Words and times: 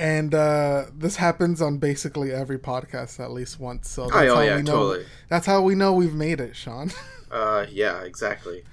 and 0.00 0.34
uh, 0.34 0.86
this 0.94 1.16
happens 1.16 1.60
on 1.60 1.76
basically 1.76 2.32
every 2.32 2.58
podcast 2.58 3.20
at 3.20 3.32
least 3.32 3.60
once. 3.60 3.90
So 3.90 4.04
that's 4.04 4.14
oh, 4.14 4.36
how 4.36 4.40
yeah, 4.40 4.56
we 4.56 4.62
know. 4.62 4.72
totally. 4.72 5.06
That's 5.28 5.44
how 5.44 5.60
we 5.60 5.74
know 5.74 5.92
we've 5.92 6.14
made 6.14 6.40
it, 6.40 6.56
Sean. 6.56 6.90
Uh, 7.30 7.64
yeah, 7.70 8.00
exactly. 8.02 8.64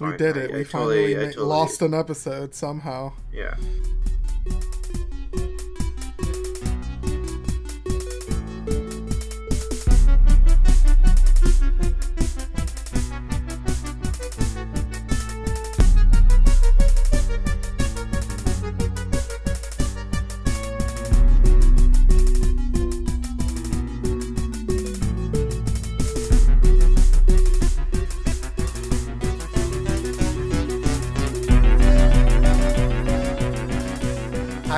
We 0.00 0.16
did 0.16 0.36
it. 0.36 0.50
I 0.50 0.56
we 0.56 0.64
totally- 0.64 0.64
finally 0.64 1.16
I 1.16 1.24
totally- 1.26 1.46
lost 1.46 1.80
an 1.80 1.94
episode 1.94 2.56
somehow. 2.56 3.12
Yeah. 3.32 3.54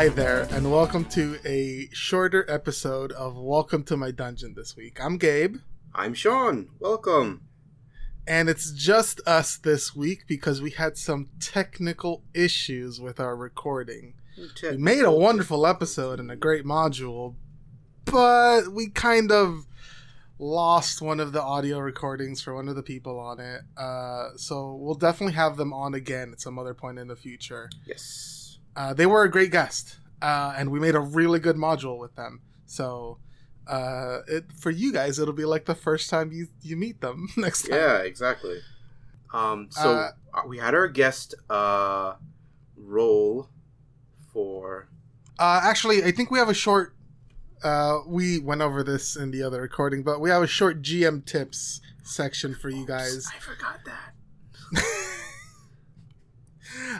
Hi 0.06 0.12
there, 0.14 0.46
and 0.52 0.70
welcome 0.70 1.04
to 1.06 1.36
a 1.44 1.88
shorter 1.92 2.48
episode 2.48 3.10
of 3.10 3.36
Welcome 3.36 3.82
to 3.86 3.96
My 3.96 4.12
Dungeon 4.12 4.54
this 4.54 4.76
week. 4.76 5.04
I'm 5.04 5.18
Gabe, 5.18 5.56
I'm 5.92 6.14
Sean. 6.14 6.68
Welcome. 6.78 7.42
and 8.24 8.48
it's 8.48 8.70
just 8.70 9.20
us 9.26 9.56
this 9.56 9.96
week 9.96 10.28
because 10.28 10.62
we 10.62 10.70
had 10.70 10.96
some 10.96 11.30
technical 11.40 12.22
issues 12.34 13.00
with 13.00 13.18
our 13.18 13.34
recording. 13.34 14.14
We 14.62 14.76
made 14.76 15.04
a 15.04 15.10
wonderful 15.10 15.66
episode 15.66 16.20
and 16.20 16.30
a 16.30 16.36
great 16.36 16.64
module, 16.64 17.34
but 18.04 18.68
we 18.68 18.90
kind 18.90 19.32
of 19.32 19.66
lost 20.38 21.02
one 21.02 21.18
of 21.18 21.32
the 21.32 21.42
audio 21.42 21.80
recordings 21.80 22.40
for 22.40 22.54
one 22.54 22.68
of 22.68 22.76
the 22.76 22.82
people 22.84 23.18
on 23.18 23.40
it. 23.40 23.62
Uh, 23.76 24.36
so 24.36 24.72
we'll 24.76 24.94
definitely 24.94 25.34
have 25.34 25.56
them 25.56 25.72
on 25.72 25.94
again 25.94 26.30
at 26.30 26.40
some 26.40 26.60
other 26.60 26.74
point 26.74 27.00
in 27.00 27.08
the 27.08 27.16
future. 27.16 27.68
Yes. 27.84 28.45
Uh, 28.76 28.92
they 28.94 29.06
were 29.06 29.22
a 29.24 29.30
great 29.30 29.50
guest, 29.50 29.96
uh, 30.22 30.54
and 30.56 30.70
we 30.70 30.78
made 30.78 30.94
a 30.94 31.00
really 31.00 31.38
good 31.40 31.56
module 31.56 31.98
with 31.98 32.14
them. 32.14 32.40
So 32.66 33.18
uh, 33.66 34.18
it, 34.28 34.52
for 34.52 34.70
you 34.70 34.92
guys, 34.92 35.18
it'll 35.18 35.34
be 35.34 35.46
like 35.46 35.64
the 35.64 35.74
first 35.74 36.10
time 36.10 36.30
you, 36.30 36.46
you 36.62 36.76
meet 36.76 37.00
them 37.00 37.28
next 37.36 37.62
time. 37.62 37.78
Yeah, 37.78 37.98
exactly. 37.98 38.58
Um, 39.32 39.68
so 39.70 39.90
Uh, 39.94 40.10
uh, 40.34 40.42
we 40.46 40.58
had 40.58 40.74
our 40.74 40.88
guest 40.88 41.34
uh 41.50 42.14
roll 42.76 43.48
for 44.32 44.88
Uh, 45.38 45.60
actually, 45.64 46.04
I 46.04 46.12
think 46.12 46.30
we 46.30 46.38
have 46.38 46.48
a 46.48 46.54
short. 46.54 46.94
Uh, 47.62 48.00
we 48.06 48.38
went 48.38 48.60
over 48.60 48.84
this 48.84 49.16
in 49.16 49.30
the 49.30 49.42
other 49.42 49.62
recording, 49.62 50.02
but 50.02 50.20
we 50.20 50.28
have 50.30 50.42
a 50.42 50.46
short 50.46 50.82
GM 50.82 51.24
tips 51.24 51.80
section 52.02 52.54
for 52.54 52.68
you 52.68 52.86
guys 52.86 53.26
I 53.34 53.38
forgot 53.40 53.80
that. 53.86 54.12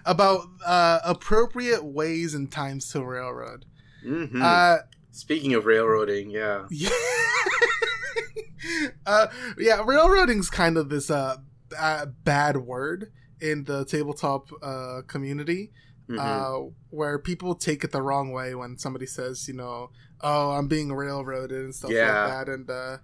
about 0.05 0.43
uh, 0.65 1.01
appropriate 1.05 1.85
ways 1.85 2.35
and 2.35 2.51
times 2.51 2.91
to 2.93 3.05
railroad. 3.05 3.65
hmm 4.03 4.41
Uh, 4.43 4.79
Speaking 5.11 5.55
of 5.55 5.65
railroading, 5.65 6.31
yeah. 6.31 6.67
yeah, 6.71 6.91
uh, 9.07 9.27
yeah, 9.59 9.83
railroading's 9.85 10.51
kind 10.51 10.77
of 10.77 10.89
this 10.89 11.11
uh, 11.11 11.37
uh, 11.79 12.07
bad 12.25 12.59
word 12.59 13.13
in 13.41 13.65
the 13.65 13.85
tabletop 13.85 14.51
uh, 14.63 15.03
community. 15.07 15.73
Mhm. 16.09 16.21
uh, 16.21 16.71
where 16.91 17.19
people 17.19 17.57
take 17.57 17.83
it 17.83 17.91
the 17.91 18.01
wrong 18.01 18.31
way 18.31 18.55
when 18.55 18.79
somebody 18.79 19.07
says, 19.07 19.49
you 19.49 19.55
know, 19.55 19.91
oh, 20.21 20.53
I'm 20.53 20.69
being 20.69 20.93
railroaded 20.93 21.59
and 21.65 21.75
stuff 21.75 21.91
Yeah. 21.91 22.27
like 22.27 22.47
that. 22.47 22.53
And 22.53 22.71
uh, 22.71 22.99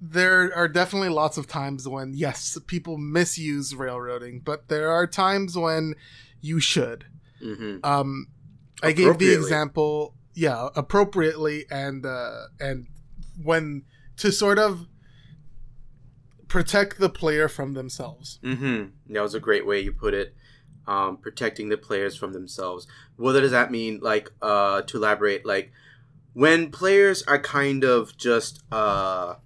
there 0.00 0.54
are 0.54 0.68
definitely 0.68 1.08
lots 1.08 1.36
of 1.38 1.46
times 1.46 1.88
when, 1.88 2.14
yes, 2.14 2.58
people 2.66 2.98
misuse 2.98 3.74
railroading, 3.74 4.40
but 4.40 4.68
there 4.68 4.90
are 4.90 5.06
times 5.06 5.56
when 5.56 5.94
you 6.40 6.60
should. 6.60 7.06
Mhm. 7.42 7.84
Um, 7.84 8.26
I 8.82 8.92
gave 8.92 9.18
the 9.18 9.32
example, 9.32 10.14
yeah, 10.34 10.68
appropriately, 10.76 11.64
and 11.70 12.04
uh, 12.04 12.46
and 12.60 12.86
when 13.42 13.84
to 14.18 14.30
sort 14.30 14.58
of 14.58 14.86
protect 16.48 16.98
the 16.98 17.08
player 17.08 17.48
from 17.48 17.74
themselves. 17.74 18.38
Mm-hmm. 18.42 19.12
That 19.12 19.22
was 19.22 19.34
a 19.34 19.40
great 19.40 19.66
way 19.66 19.80
you 19.80 19.92
put 19.92 20.14
it. 20.14 20.34
Um, 20.86 21.16
protecting 21.16 21.70
the 21.70 21.78
players 21.78 22.14
from 22.14 22.34
themselves. 22.34 22.86
What 23.16 23.32
does 23.32 23.52
that 23.52 23.70
mean? 23.70 24.00
Like, 24.02 24.30
uh, 24.42 24.82
to 24.82 24.98
elaborate, 24.98 25.46
like 25.46 25.72
when 26.34 26.70
players 26.70 27.22
are 27.22 27.38
kind 27.38 27.84
of 27.84 28.16
just 28.18 28.62
uh, 28.70 29.36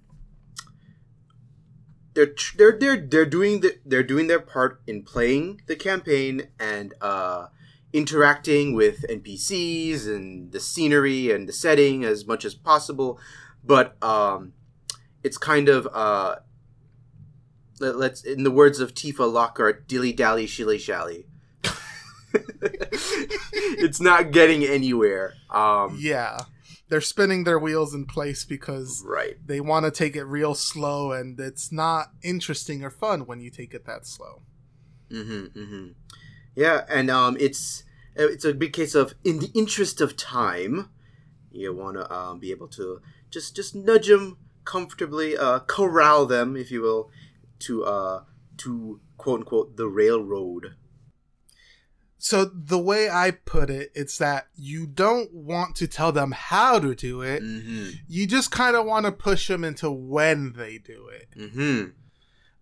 they're 2.19 2.33
they're 2.57 2.77
they're 2.77 2.97
they're 2.97 3.25
doing 3.25 3.61
the 3.61 3.77
they're 3.85 4.03
doing 4.03 4.27
their 4.27 4.41
part 4.41 4.81
in 4.85 5.03
playing 5.03 5.61
the 5.67 5.75
campaign 5.75 6.49
and 6.59 6.93
uh, 6.99 7.47
interacting 7.93 8.73
with 8.73 9.05
NPCs 9.09 10.05
and 10.05 10.51
the 10.51 10.59
scenery 10.59 11.31
and 11.31 11.47
the 11.47 11.53
setting 11.53 12.03
as 12.03 12.27
much 12.27 12.43
as 12.43 12.55
possible, 12.55 13.19
but 13.63 14.01
um, 14.03 14.51
it's 15.23 15.37
kind 15.37 15.69
of 15.69 15.87
uh, 15.93 16.35
let, 17.79 17.95
let's 17.95 18.21
in 18.23 18.43
the 18.43 18.51
words 18.51 18.81
of 18.81 18.93
Tifa 18.93 19.31
Lockhart, 19.31 19.87
dilly 19.87 20.11
dally 20.11 20.45
shilly 20.45 20.77
shally. 20.77 21.25
it's 22.33 24.01
not 24.01 24.31
getting 24.31 24.65
anywhere. 24.65 25.35
Um, 25.49 25.97
Yeah. 25.97 26.41
They're 26.89 27.01
spinning 27.01 27.43
their 27.43 27.59
wheels 27.59 27.93
in 27.93 28.05
place 28.05 28.43
because 28.45 29.03
right. 29.05 29.37
they 29.45 29.61
want 29.61 29.85
to 29.85 29.91
take 29.91 30.15
it 30.15 30.23
real 30.23 30.55
slow 30.55 31.11
and 31.11 31.39
it's 31.39 31.71
not 31.71 32.11
interesting 32.23 32.83
or 32.83 32.89
fun 32.89 33.21
when 33.21 33.39
you 33.39 33.51
take 33.51 33.73
it 33.73 33.85
that 33.85 34.07
slow. 34.07 34.41
Mm-hmm, 35.11 35.59
mm-hmm. 35.59 35.87
Yeah, 36.55 36.81
and 36.89 37.09
um, 37.09 37.37
it's 37.39 37.83
it's 38.15 38.45
a 38.45 38.53
big 38.53 38.73
case 38.73 38.95
of 38.95 39.13
in 39.23 39.39
the 39.39 39.51
interest 39.53 40.01
of 40.01 40.17
time, 40.17 40.89
you 41.51 41.73
want 41.73 41.97
to 41.97 42.13
um, 42.13 42.39
be 42.39 42.51
able 42.51 42.67
to 42.69 43.01
just 43.29 43.55
just 43.55 43.75
nudge 43.75 44.07
them 44.07 44.37
comfortably, 44.65 45.37
uh, 45.37 45.59
corral 45.59 46.25
them, 46.25 46.55
if 46.55 46.71
you 46.71 46.81
will, 46.81 47.09
to 47.59 47.83
uh, 47.85 48.23
to 48.57 48.99
quote 49.17 49.41
unquote 49.41 49.77
the 49.77 49.87
railroad. 49.87 50.75
So 52.21 52.43
the 52.45 52.77
way 52.77 53.09
I 53.09 53.31
put 53.31 53.69
it, 53.69 53.91
it's 53.95 54.17
that 54.17 54.47
you 54.55 54.85
don't 54.85 55.33
want 55.33 55.77
to 55.77 55.87
tell 55.87 56.11
them 56.11 56.31
how 56.31 56.77
to 56.77 56.93
do 56.93 57.21
it. 57.21 57.41
Mm-hmm. 57.41 57.91
You 58.09 58.27
just 58.27 58.51
kind 58.51 58.75
of 58.75 58.85
want 58.85 59.05
to 59.05 59.11
push 59.13 59.47
them 59.47 59.63
into 59.63 59.89
when 59.89 60.51
they 60.53 60.77
do 60.79 61.07
it. 61.07 61.27
Mm-hmm. 61.37 61.91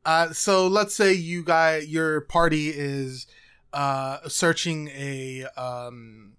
Uh, 0.06 0.32
so 0.32 0.68
let's 0.68 0.96
say 0.96 1.12
you 1.12 1.44
guys, 1.44 1.88
your 1.88 2.22
party 2.22 2.70
is 2.70 3.26
uh, 3.74 4.20
searching 4.30 4.90
a 4.90 5.46
um, 5.58 6.34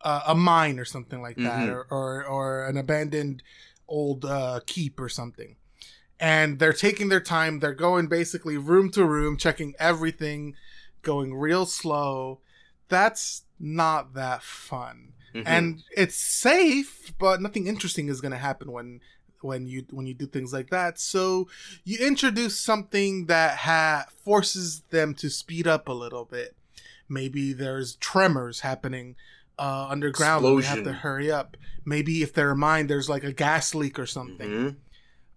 a 0.00 0.22
a 0.28 0.34
mine 0.34 0.78
or 0.80 0.84
something 0.84 1.22
like 1.22 1.36
that, 1.36 1.68
Mhm. 1.68 1.72
or, 1.72 1.86
or 1.90 2.24
or 2.26 2.66
an 2.66 2.76
abandoned 2.76 3.42
old 3.88 4.24
uh, 4.24 4.60
keep 4.66 4.98
or 5.00 5.08
something, 5.08 5.56
and 6.20 6.58
they're 6.58 6.72
taking 6.74 7.08
their 7.08 7.20
time. 7.20 7.60
They're 7.60 7.72
going 7.72 8.08
basically 8.08 8.58
room 8.58 8.90
to 8.90 9.04
room, 9.06 9.36
checking 9.38 9.74
everything, 9.78 10.56
going 11.02 11.34
real 11.34 11.64
slow. 11.66 12.40
That's 12.94 13.42
not 13.58 14.14
that 14.14 14.42
fun. 14.42 15.10
Mm-hmm. 15.34 15.48
and 15.48 15.82
it's 15.96 16.14
safe 16.14 17.12
but 17.18 17.42
nothing 17.42 17.66
interesting 17.66 18.06
is 18.08 18.20
going 18.20 18.30
to 18.30 18.38
happen 18.38 18.70
when 18.70 19.00
when 19.40 19.66
you 19.66 19.84
when 19.90 20.06
you 20.06 20.14
do 20.14 20.26
things 20.26 20.52
like 20.52 20.70
that. 20.70 20.92
So 21.00 21.48
you 21.84 21.98
introduce 21.98 22.56
something 22.56 23.26
that 23.26 23.56
ha- 23.68 24.06
forces 24.24 24.82
them 24.90 25.12
to 25.16 25.28
speed 25.28 25.66
up 25.66 25.88
a 25.88 25.92
little 25.92 26.24
bit. 26.24 26.54
Maybe 27.08 27.52
there's 27.52 27.96
tremors 27.96 28.60
happening 28.60 29.16
uh, 29.58 29.88
underground 29.90 30.44
and 30.44 30.62
they 30.62 30.66
have 30.66 30.84
to 30.84 30.92
hurry 30.92 31.30
up. 31.32 31.56
Maybe 31.84 32.22
if 32.22 32.32
they're 32.32 32.54
mine 32.54 32.86
there's 32.86 33.08
like 33.08 33.24
a 33.24 33.32
gas 33.32 33.74
leak 33.74 33.98
or 33.98 34.06
something. 34.06 34.50
Mhm. 34.50 34.76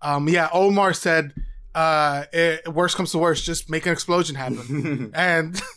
um 0.03 0.29
yeah 0.29 0.47
omar 0.53 0.93
said 0.93 1.33
uh 1.73 2.25
it, 2.31 2.67
worst 2.71 2.95
comes 2.97 3.11
to 3.13 3.17
worst 3.17 3.43
just 3.45 3.67
make 3.67 3.85
an 3.87 3.93
explosion 3.93 4.35
happen. 4.35 5.11
And 5.33 5.59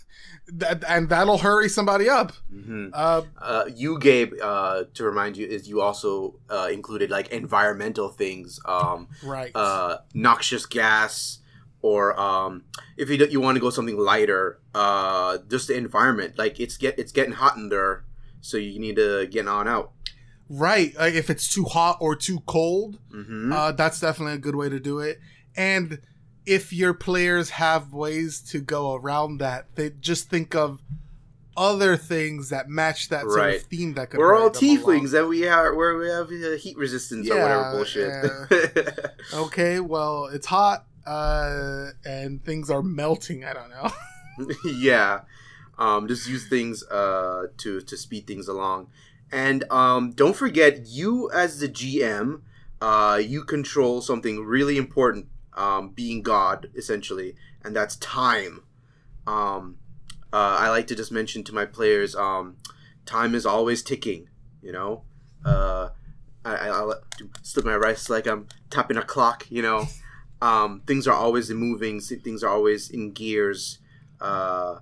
that 0.54 0.84
and 0.88 1.08
that'll 1.08 1.38
hurry 1.38 1.68
somebody 1.68 2.08
up 2.08 2.32
Mhm. 2.52 2.90
uh 2.92 3.22
Uh, 3.40 3.64
you, 3.74 3.98
Gabe, 3.98 4.32
uh, 4.42 4.84
to 4.94 5.04
remind 5.04 5.36
you, 5.36 5.46
is 5.46 5.68
you 5.68 5.80
also 5.80 6.34
uh, 6.50 6.68
included 6.72 7.10
like 7.10 7.28
environmental 7.28 8.08
things, 8.08 8.58
um, 8.64 9.08
right 9.22 9.50
uh, 9.54 9.98
noxious 10.14 10.66
gas, 10.66 11.38
or 11.82 12.18
um, 12.20 12.64
if 12.96 13.08
you 13.10 13.16
you 13.26 13.40
want 13.40 13.56
to 13.56 13.60
go 13.60 13.70
something 13.70 13.96
lighter, 13.98 14.58
uh, 14.74 15.38
just 15.48 15.68
the 15.68 15.74
environment. 15.76 16.38
Like 16.38 16.60
it's 16.60 16.76
get 16.76 16.98
it's 16.98 17.12
getting 17.12 17.32
hot 17.32 17.56
in 17.56 17.68
there, 17.70 18.04
so 18.40 18.56
you 18.56 18.78
need 18.78 18.96
to 18.96 19.26
get 19.26 19.46
on 19.48 19.66
out. 19.68 19.92
Right. 20.48 20.94
Like 20.98 21.14
if 21.14 21.30
it's 21.30 21.48
too 21.52 21.64
hot 21.64 21.96
or 22.00 22.16
too 22.16 22.40
cold, 22.46 22.98
Mm-hmm. 23.14 23.52
uh, 23.52 23.72
that's 23.72 24.00
definitely 24.00 24.34
a 24.34 24.38
good 24.38 24.56
way 24.56 24.68
to 24.68 24.80
do 24.80 24.98
it. 24.98 25.20
And 25.56 26.00
if 26.46 26.72
your 26.72 26.94
players 26.94 27.50
have 27.50 27.92
ways 27.92 28.40
to 28.50 28.60
go 28.60 28.94
around 28.94 29.38
that, 29.38 29.66
they 29.74 29.90
just 29.90 30.28
think 30.28 30.54
of 30.54 30.80
other 31.56 31.96
things 31.96 32.48
that 32.48 32.68
match 32.68 33.08
that 33.08 33.22
sort 33.22 33.36
Right. 33.36 33.56
of 33.56 33.62
theme 33.62 33.94
that 33.94 34.10
could. 34.10 34.18
We're 34.18 34.34
all 34.34 34.50
tieflings, 34.50 35.12
and 35.18 35.28
we 35.28 35.40
have 35.42 35.74
where 35.74 35.96
we 35.96 36.08
have 36.08 36.30
uh, 36.30 36.56
heat 36.56 36.76
resistance 36.76 37.30
or 37.30 37.40
whatever 37.40 37.62
Yeah, 37.64 37.70
bullshit. 37.70 39.10
Okay, 39.34 39.80
well, 39.80 40.26
it's 40.26 40.46
hot 40.46 40.86
uh, 41.06 41.88
and 42.04 42.42
things 42.44 42.70
are 42.70 42.82
melting. 42.82 43.44
I 43.44 43.52
don't 43.52 43.70
know. 43.70 43.90
yeah, 44.64 45.20
um, 45.78 46.08
just 46.08 46.28
use 46.28 46.48
things 46.48 46.82
uh, 46.84 47.46
to 47.58 47.80
to 47.82 47.96
speed 47.96 48.26
things 48.26 48.48
along, 48.48 48.88
and 49.30 49.64
um, 49.70 50.12
don't 50.12 50.34
forget 50.36 50.86
you 50.86 51.30
as 51.32 51.60
the 51.60 51.68
GM, 51.68 52.40
uh, 52.80 53.20
you 53.22 53.44
control 53.44 54.00
something 54.00 54.44
really 54.44 54.78
important, 54.78 55.26
um, 55.54 55.90
being 55.90 56.22
God 56.22 56.70
essentially, 56.74 57.34
and 57.64 57.74
that's 57.74 57.96
time. 57.96 58.62
Um, 59.26 59.78
uh, 60.32 60.56
I 60.60 60.70
like 60.70 60.86
to 60.88 60.94
just 60.94 61.12
mention 61.12 61.44
to 61.44 61.54
my 61.54 61.66
players, 61.66 62.14
um, 62.14 62.56
time 63.06 63.34
is 63.34 63.46
always 63.46 63.82
ticking. 63.82 64.28
You 64.62 64.72
know, 64.72 65.02
uh, 65.44 65.90
I, 66.44 66.54
I, 66.54 66.68
I'll 66.68 67.00
slip 67.42 67.64
my 67.64 67.74
wrist 67.74 68.10
like 68.10 68.26
I'm 68.26 68.46
tapping 68.70 68.96
a 68.96 69.02
clock. 69.02 69.46
You 69.50 69.62
know, 69.62 69.86
um, 70.42 70.82
things 70.86 71.06
are 71.06 71.14
always 71.14 71.50
moving. 71.50 72.00
Things 72.00 72.42
are 72.42 72.50
always 72.50 72.90
in 72.90 73.12
gears. 73.12 73.78
Uh, 74.20 74.80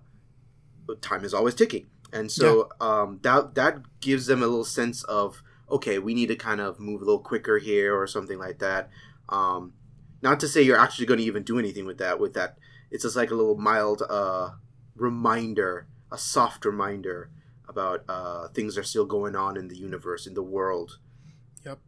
time 1.01 1.25
is 1.25 1.33
always 1.33 1.55
ticking, 1.55 1.87
and 2.13 2.31
so 2.31 2.71
um, 2.81 3.21
that 3.23 3.55
that 3.55 4.01
gives 4.01 4.27
them 4.27 4.43
a 4.43 4.47
little 4.47 4.65
sense 4.65 5.05
of 5.05 5.43
okay, 5.71 5.99
we 5.99 6.15
need 6.15 6.29
to 6.29 6.37
kind 6.37 6.61
of 6.61 6.81
move 6.81 7.03
a 7.03 7.05
little 7.05 7.21
quicker 7.21 7.59
here 7.59 7.95
or 7.95 8.07
something 8.07 8.39
like 8.39 8.59
that. 8.59 8.91
Um, 9.29 9.75
not 10.23 10.41
to 10.41 10.49
say 10.49 10.63
you're 10.63 10.79
actually 10.79 11.07
going 11.07 11.19
to 11.19 11.27
even 11.27 11.43
do 11.43 11.59
anything 11.59 11.87
with 11.87 11.99
that. 11.99 12.19
With 12.19 12.35
that, 12.35 12.59
it's 12.91 13.05
just 13.05 13.17
like 13.17 13.31
a 13.31 13.35
little 13.35 13.57
mild 13.57 14.03
uh, 14.09 14.51
reminder, 14.97 15.87
a 16.11 16.19
soft 16.19 16.65
reminder 16.65 17.31
about 17.69 18.05
uh, 18.09 18.49
things 18.49 18.79
are 18.79 18.83
still 18.83 19.05
going 19.05 19.37
on 19.37 19.57
in 19.57 19.69
the 19.69 19.77
universe, 19.77 20.27
in 20.27 20.35
the 20.35 20.43
world. 20.43 20.99
Yep. 21.65 21.79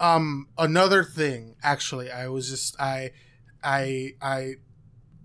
Um, 0.00 0.48
another 0.56 1.02
thing, 1.02 1.56
actually, 1.62 2.10
I 2.10 2.28
was 2.28 2.48
just 2.48 2.80
I, 2.80 3.10
I, 3.62 4.12
I, 4.22 4.54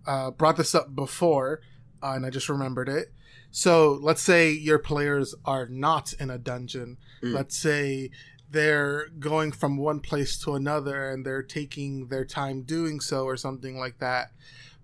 uh, 0.06 0.32
brought 0.32 0.58
this 0.58 0.76
up 0.76 0.96
before, 0.96 1.62
uh, 2.02 2.14
and 2.14 2.26
I 2.26 2.30
just 2.30 2.50
remembered 2.50 2.90
it. 2.90 3.14
So 3.52 4.00
let's 4.02 4.22
say 4.22 4.52
your 4.52 4.80
players 4.80 5.36
are 5.46 5.68
not 5.68 6.14
in 6.14 6.32
a 6.32 6.40
dungeon. 6.40 6.98
Mm. 7.22 7.36
Let's 7.36 7.56
say 7.56 8.10
they're 8.54 9.10
going 9.20 9.52
from 9.52 9.78
one 9.78 10.00
place 10.00 10.38
to 10.44 10.54
another 10.56 11.10
and 11.12 11.26
they're 11.26 11.44
taking 11.60 12.08
their 12.08 12.24
time 12.26 12.62
doing 12.62 13.00
so, 13.00 13.26
or 13.26 13.36
something 13.38 13.78
like 13.78 13.98
that. 14.00 14.32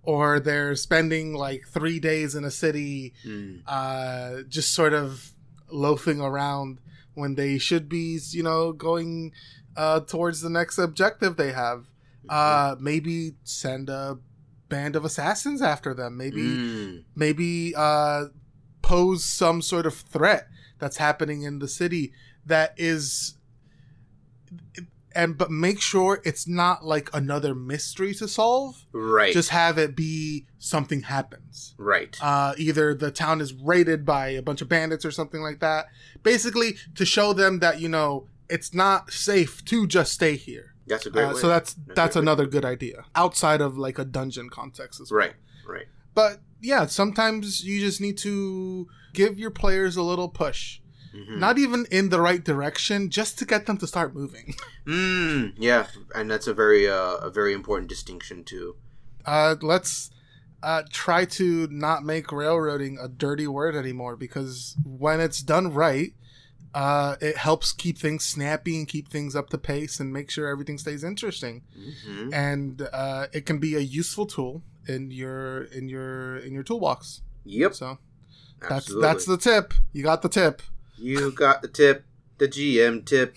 Or 0.04 0.40
they're 0.40 0.76
spending 0.76 1.34
like 1.34 1.62
three 1.68 2.00
days 2.00 2.36
in 2.36 2.44
a 2.44 2.52
city 2.52 3.14
Mm. 3.26 3.62
uh, 3.68 4.42
just 4.50 4.72
sort 4.80 4.94
of 4.94 5.34
loafing 5.72 6.20
around 6.20 6.80
when 7.14 7.36
they 7.36 7.58
should 7.58 7.88
be, 7.88 8.20
you 8.32 8.44
know, 8.44 8.72
going 8.74 9.32
uh, 9.78 10.00
towards 10.02 10.42
the 10.42 10.50
next 10.50 10.78
objective 10.78 11.38
they 11.38 11.52
have. 11.52 11.86
Uh, 12.28 12.76
maybe 12.80 13.34
send 13.44 13.90
a 13.90 14.18
band 14.68 14.96
of 14.96 15.04
assassins 15.06 15.62
after 15.62 15.94
them. 15.94 16.18
Maybe 16.18 16.42
Mm. 16.42 17.04
maybe 17.16 17.74
uh, 17.76 18.26
pose 18.82 19.24
some 19.24 19.62
sort 19.62 19.86
of 19.86 19.94
threat 19.96 20.48
that's 20.80 20.98
happening 20.98 21.44
in 21.44 21.60
the 21.60 21.68
city 21.68 22.14
that 22.46 22.74
is 22.78 23.36
and 25.16 25.38
but 25.38 25.50
make 25.50 25.82
sure 25.82 26.22
it's 26.24 26.48
not 26.48 26.86
like 26.86 27.10
another 27.14 27.56
mystery 27.56 28.14
to 28.14 28.28
solve 28.28 28.86
Right. 28.94 29.34
just 29.34 29.50
have 29.50 29.78
it 29.80 29.96
be 29.96 30.46
something 30.60 31.02
happens 31.02 31.74
right. 31.78 32.16
uh, 32.22 32.54
either 32.58 32.94
the 32.94 33.10
town 33.12 33.42
is 33.42 33.54
raided 33.54 34.06
by 34.06 34.30
a 34.30 34.42
bunch 34.44 34.62
of 34.62 34.70
bandits 34.70 35.04
or 35.06 35.12
something 35.12 35.42
like 35.42 35.60
that. 35.62 35.88
Basically, 36.22 36.76
to 36.96 37.06
show 37.06 37.34
them 37.34 37.60
that 37.60 37.80
you 37.82 37.90
know 37.90 38.28
it's 38.50 38.74
not 38.74 39.12
safe 39.12 39.64
to 39.66 39.88
just 39.88 40.12
stay 40.14 40.36
here. 40.36 40.74
That's 40.88 41.06
a 41.06 41.10
great 41.10 41.26
Uh, 41.26 41.34
way. 41.34 41.40
so 41.42 41.48
that's 41.48 41.74
That's 41.74 41.96
that's 41.96 42.14
great 42.16 42.22
way. 42.22 42.24
another 42.26 42.46
good 42.46 42.66
idea 42.66 43.06
outside 43.16 43.62
of 43.62 43.78
like 43.78 43.98
a 44.00 44.06
dungeon 44.06 44.50
context 44.50 45.00
as 45.02 45.12
well. 45.12 45.20
right. 45.20 45.34
Right. 45.68 45.86
But 46.14 46.42
yeah, 46.62 46.86
sometimes 46.88 47.64
you 47.64 47.80
just 47.80 48.02
need 48.02 48.18
to 48.20 48.88
give 49.14 49.40
your 49.40 49.52
players 49.52 49.96
a 49.96 50.04
little 50.04 50.28
push, 50.30 50.82
Mhm. 51.14 51.38
not 51.38 51.58
even 51.58 51.86
in 51.92 52.10
the 52.10 52.22
right 52.22 52.44
direction, 52.44 53.10
just 53.10 53.38
to 53.40 53.46
get 53.46 53.66
them 53.66 53.78
to 53.78 53.88
start 53.88 54.14
moving. 54.16 54.56
Mm, 54.86 55.54
yeah, 55.58 55.88
and 56.16 56.30
that's 56.32 56.48
a 56.48 56.54
very 56.54 56.88
uh, 56.90 57.18
a 57.18 57.30
very 57.30 57.54
important 57.54 57.90
distinction 57.90 58.44
too. 58.44 58.76
Uh, 59.26 59.56
let's 59.62 60.10
uh, 60.64 60.84
try 60.90 61.26
to 61.26 61.68
not 61.72 62.04
make 62.04 62.32
railroading 62.32 62.98
a 63.00 63.08
dirty 63.08 63.48
word 63.48 63.76
anymore 63.76 64.16
because 64.16 64.76
when 64.84 65.20
it's 65.20 65.42
done 65.42 65.72
right, 65.74 66.14
uh, 66.74 67.16
it 67.22 67.38
helps 67.38 67.72
keep 67.72 67.98
things 67.98 68.24
snappy 68.26 68.78
and 68.78 68.88
keep 68.88 69.10
things 69.10 69.36
up 69.36 69.50
to 69.50 69.58
pace 69.58 70.00
and 70.00 70.12
make 70.12 70.30
sure 70.32 70.48
everything 70.48 70.78
stays 70.78 71.04
interesting. 71.04 71.62
hmm 72.06 72.34
And 72.34 72.88
uh, 72.92 73.28
it 73.32 73.46
can 73.46 73.60
be 73.60 73.76
a 73.76 73.80
useful 73.80 74.26
tool 74.26 74.64
in 74.88 75.12
your 75.12 75.64
in 75.66 75.88
your 75.90 76.38
in 76.38 76.54
your 76.54 76.64
toolbox. 76.64 77.22
Yep, 77.46 77.74
So 77.76 77.98
that's 78.62 78.72
absolutely. 78.72 79.08
that's 79.08 79.26
the 79.26 79.38
tip. 79.38 79.74
You 79.94 80.04
got 80.04 80.22
the 80.22 80.30
tip. 80.30 80.62
You 81.00 81.32
got 81.32 81.62
the 81.62 81.68
tip, 81.68 82.06
the 82.38 82.48
GM 82.48 83.06
tip. 83.06 83.36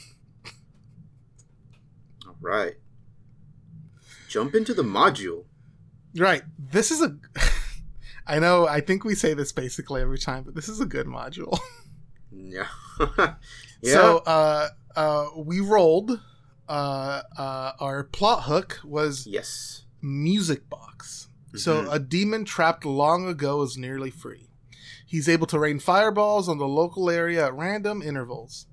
All 2.27 2.37
right, 2.41 2.75
jump 4.29 4.55
into 4.55 4.75
the 4.75 4.83
module. 4.83 5.45
Right. 6.17 6.43
This 6.59 6.91
is 6.91 7.01
a. 7.03 7.17
I 8.27 8.39
know. 8.39 8.67
I 8.69 8.81
think 8.81 9.05
we 9.05 9.15
say 9.15 9.35
this 9.35 9.53
basically 9.53 10.03
every 10.03 10.19
time, 10.19 10.43
but 10.45 10.55
this 10.55 10.69
is 10.69 10.81
a 10.81 10.87
good 10.87 11.07
module. 11.07 11.59
Yeah, 12.35 12.67
yeah. 13.09 13.35
So 13.83 14.17
uh, 14.25 14.69
uh, 14.97 15.27
we 15.37 15.61
rolled. 15.61 16.19
Uh, 16.67 17.21
uh, 17.37 17.73
our 17.79 18.05
plot 18.05 18.45
hook 18.45 18.81
was 18.85 19.27
yes, 19.27 19.85
music 20.01 20.71
box. 20.71 21.29
So 21.55 21.83
Mhm. 21.83 21.93
a 21.93 21.99
demon 21.99 22.47
trapped 22.47 22.87
long 22.87 23.29
ago 23.29 23.61
is 23.61 23.77
nearly 23.77 24.11
free. 24.11 24.49
He's 25.13 25.29
able 25.29 25.47
to 25.49 25.59
rain 25.59 25.79
fireballs 25.79 26.49
on 26.49 26.57
the 26.57 26.67
local 26.67 27.11
area 27.11 27.45
at 27.45 27.53
random 27.55 28.01
intervals. 28.01 28.65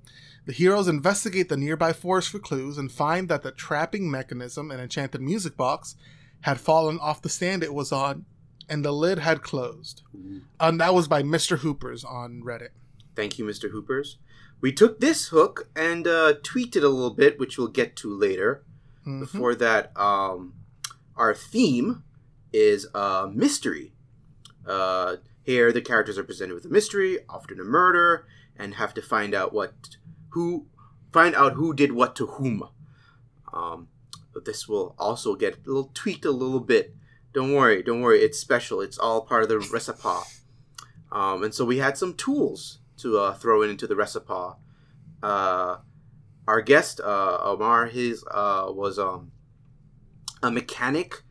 The 0.46 0.54
heroes 0.54 0.88
investigate 0.88 1.50
the 1.50 1.56
nearby 1.58 1.92
forest 1.92 2.30
for 2.30 2.38
clues 2.38 2.78
and 2.78 2.90
find 2.90 3.28
that 3.28 3.42
the 3.42 3.52
trapping 3.52 4.10
mechanism 4.10 4.70
and 4.70 4.80
enchanted 4.80 5.20
music 5.20 5.54
box 5.54 5.96
had 6.40 6.58
fallen 6.58 6.98
off 6.98 7.20
the 7.20 7.28
stand 7.28 7.62
it 7.62 7.74
was 7.74 7.92
on, 7.92 8.24
and 8.70 8.82
the 8.82 8.90
lid 8.90 9.18
had 9.18 9.42
closed. 9.42 10.00
And 10.58 10.80
that 10.80 10.94
was 10.94 11.08
by 11.08 11.22
Mr. 11.22 11.58
Hoopers 11.58 12.04
on 12.04 12.40
Reddit. 12.42 12.70
Thank 13.14 13.38
you, 13.38 13.44
Mr. 13.44 13.70
Hoopers. 13.70 14.16
We 14.62 14.72
took 14.72 14.98
this 14.98 15.28
hook 15.28 15.68
and 15.76 16.06
uh, 16.06 16.36
tweaked 16.42 16.74
it 16.74 16.82
a 16.82 16.88
little 16.88 17.12
bit, 17.14 17.38
which 17.38 17.58
we'll 17.58 17.68
get 17.68 17.96
to 17.96 18.16
later. 18.16 18.64
Mhm. 19.06 19.20
Before 19.20 19.54
that, 19.56 19.94
um, 19.94 20.54
our 21.16 21.34
theme 21.34 22.02
is 22.50 22.86
uh, 22.94 23.28
mystery. 23.30 23.92
Uh, 24.66 25.16
here, 25.42 25.72
the 25.72 25.80
characters 25.80 26.18
are 26.18 26.24
presented 26.24 26.54
with 26.54 26.64
a 26.64 26.68
mystery, 26.68 27.18
often 27.28 27.60
a 27.60 27.64
murder, 27.64 28.26
and 28.56 28.74
have 28.74 28.94
to 28.94 29.02
find 29.02 29.34
out 29.34 29.52
what, 29.52 29.96
who, 30.30 30.66
find 31.12 31.34
out 31.34 31.54
who 31.54 31.74
did 31.74 31.92
what 31.92 32.14
to 32.16 32.26
whom. 32.26 32.68
Um, 33.52 33.88
but 34.32 34.44
this 34.44 34.68
will 34.68 34.94
also 34.98 35.34
get 35.34 35.54
a 35.54 35.68
little 35.68 35.90
tweaked 35.94 36.24
a 36.24 36.30
little 36.30 36.60
bit. 36.60 36.94
Don't 37.32 37.54
worry, 37.54 37.82
don't 37.82 38.00
worry. 38.00 38.20
It's 38.20 38.38
special. 38.38 38.80
It's 38.80 38.98
all 38.98 39.22
part 39.22 39.42
of 39.42 39.48
the 39.48 39.58
recipe. 39.58 40.08
Um, 41.12 41.42
and 41.42 41.54
so 41.54 41.64
we 41.64 41.78
had 41.78 41.96
some 41.96 42.14
tools 42.14 42.78
to 42.98 43.18
uh, 43.18 43.34
throw 43.34 43.62
into 43.62 43.86
the 43.86 43.96
recipe. 43.96 44.54
Uh, 45.22 45.76
our 46.46 46.60
guest, 46.60 47.00
uh, 47.00 47.38
Omar, 47.42 47.86
his 47.86 48.24
uh, 48.30 48.66
was 48.68 48.98
um, 48.98 49.32
a 50.42 50.50
mechanic 50.50 51.22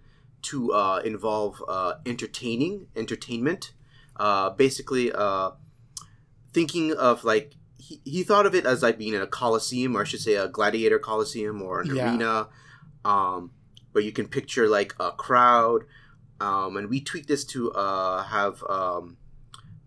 to 0.44 0.74
uh, 0.74 1.02
involve 1.04 1.62
uh, 1.68 1.96
entertaining, 2.06 2.88
entertainment. 2.96 3.74
Uh, 4.20 4.50
basically, 4.52 5.12
uh, 5.14 5.52
thinking 6.54 6.92
of 6.94 7.24
like 7.24 7.54
he, 7.78 8.02
he 8.04 8.24
thought 8.24 8.46
of 8.46 8.54
it 8.54 8.66
as 8.66 8.84
like 8.84 8.98
being 8.98 9.14
in 9.14 9.22
a 9.22 9.28
coliseum, 9.28 9.96
or 9.96 10.02
I 10.02 10.04
should 10.04 10.20
say, 10.20 10.36
a 10.36 10.48
gladiator 10.48 11.00
coliseum 11.00 11.62
or 11.62 11.82
an 11.82 11.96
Yeah. 11.96 12.12
arena, 12.12 12.50
um, 13.06 13.52
where 13.94 14.04
you 14.04 14.12
can 14.12 14.28
picture 14.28 14.68
like 14.68 14.94
a 15.00 15.12
crowd. 15.12 15.86
Um, 16.42 16.78
and 16.78 16.90
we 16.90 17.02
tweaked 17.02 17.28
this 17.30 17.44
to 17.46 17.72
uh, 17.72 18.24
have 18.24 18.64
um, 18.70 19.18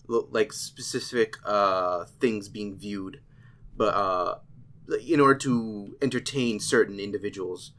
like 0.08 0.52
specific 0.52 1.36
uh, 1.44 2.04
things 2.20 2.48
being 2.48 2.76
viewed, 2.76 3.20
but 3.76 3.94
uh, 3.94 4.38
in 5.06 5.20
order 5.20 5.38
to 5.40 5.96
entertain 6.02 6.60
certain 6.60 6.98
individuals. 7.00 7.72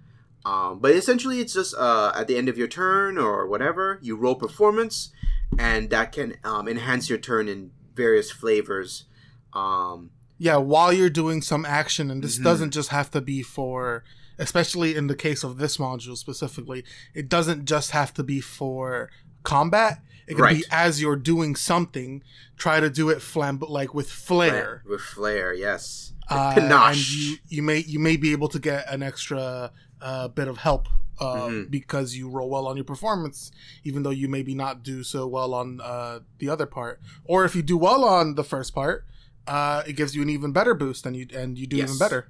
Um, 0.45 0.79
but 0.79 0.91
essentially, 0.91 1.39
it's 1.39 1.53
just 1.53 1.73
uh, 1.77 2.11
at 2.15 2.27
the 2.27 2.35
end 2.37 2.49
of 2.49 2.57
your 2.57 2.67
turn 2.67 3.17
or 3.17 3.47
whatever, 3.47 3.99
you 4.01 4.15
roll 4.15 4.35
performance, 4.35 5.11
and 5.59 5.89
that 5.89 6.11
can 6.11 6.37
um, 6.43 6.67
enhance 6.67 7.09
your 7.09 7.17
turn 7.19 7.47
in 7.47 7.71
various 7.95 8.31
flavors. 8.31 9.05
Um, 9.53 10.11
Yeah, 10.37 10.57
while 10.57 10.91
you're 10.91 11.09
doing 11.09 11.41
some 11.41 11.65
action, 11.65 12.09
and 12.11 12.23
this 12.23 12.39
Mhm. 12.39 12.43
doesn't 12.43 12.71
just 12.71 12.89
have 12.89 13.11
to 13.11 13.21
be 13.21 13.41
for, 13.43 14.03
especially 14.37 14.95
in 14.95 15.07
the 15.07 15.15
case 15.15 15.43
of 15.43 15.57
this 15.57 15.77
module 15.77 16.17
specifically, 16.17 16.83
it 17.13 17.29
doesn't 17.29 17.65
just 17.65 17.91
have 17.91 18.13
to 18.15 18.23
be 18.23 18.41
for 18.41 19.09
combat. 19.43 20.01
It 20.27 20.35
could 20.35 20.41
Right. 20.41 20.57
be 20.57 20.65
as 20.71 21.01
you're 21.01 21.15
doing 21.17 21.55
something, 21.55 22.23
try 22.57 22.79
to 22.79 22.89
do 22.89 23.09
it 23.09 23.21
flamb 23.21 23.59
like 23.67 23.93
with 23.93 24.09
flair. 24.09 24.81
with 24.87 25.01
flair, 25.01 25.53
yes, 25.53 26.13
Uh, 26.29 26.53
and 26.57 26.97
you 27.09 27.37
you 27.49 27.61
may 27.61 27.79
you 27.79 27.99
may 27.99 28.15
be 28.17 28.31
able 28.31 28.47
to 28.47 28.59
get 28.59 28.85
an 28.91 29.03
extra 29.03 29.71
uh, 30.01 30.27
bit 30.29 30.47
of 30.47 30.57
help 30.57 30.87
uh, 31.19 31.47
Mhm. 31.47 31.71
because 31.71 32.15
you 32.15 32.29
roll 32.29 32.49
well 32.49 32.67
on 32.67 32.75
your 32.75 32.85
performance, 32.85 33.51
even 33.83 34.03
though 34.03 34.09
you 34.09 34.27
maybe 34.27 34.55
not 34.55 34.83
do 34.83 35.03
so 35.03 35.27
well 35.27 35.53
on 35.53 35.79
uh, 35.81 36.19
the 36.39 36.49
other 36.49 36.65
part. 36.65 36.99
Or 37.25 37.45
if 37.45 37.55
you 37.55 37.61
do 37.61 37.77
well 37.77 38.03
on 38.03 38.35
the 38.35 38.43
first 38.43 38.73
part, 38.73 39.05
uh, 39.47 39.83
it 39.87 39.93
gives 39.93 40.15
you 40.15 40.21
an 40.21 40.29
even 40.29 40.51
better 40.51 40.73
boost, 40.73 41.05
and 41.05 41.15
you 41.15 41.27
and 41.33 41.57
you 41.57 41.67
do 41.67 41.77
Yes. 41.77 41.89
even 41.89 41.97
better. 41.99 42.27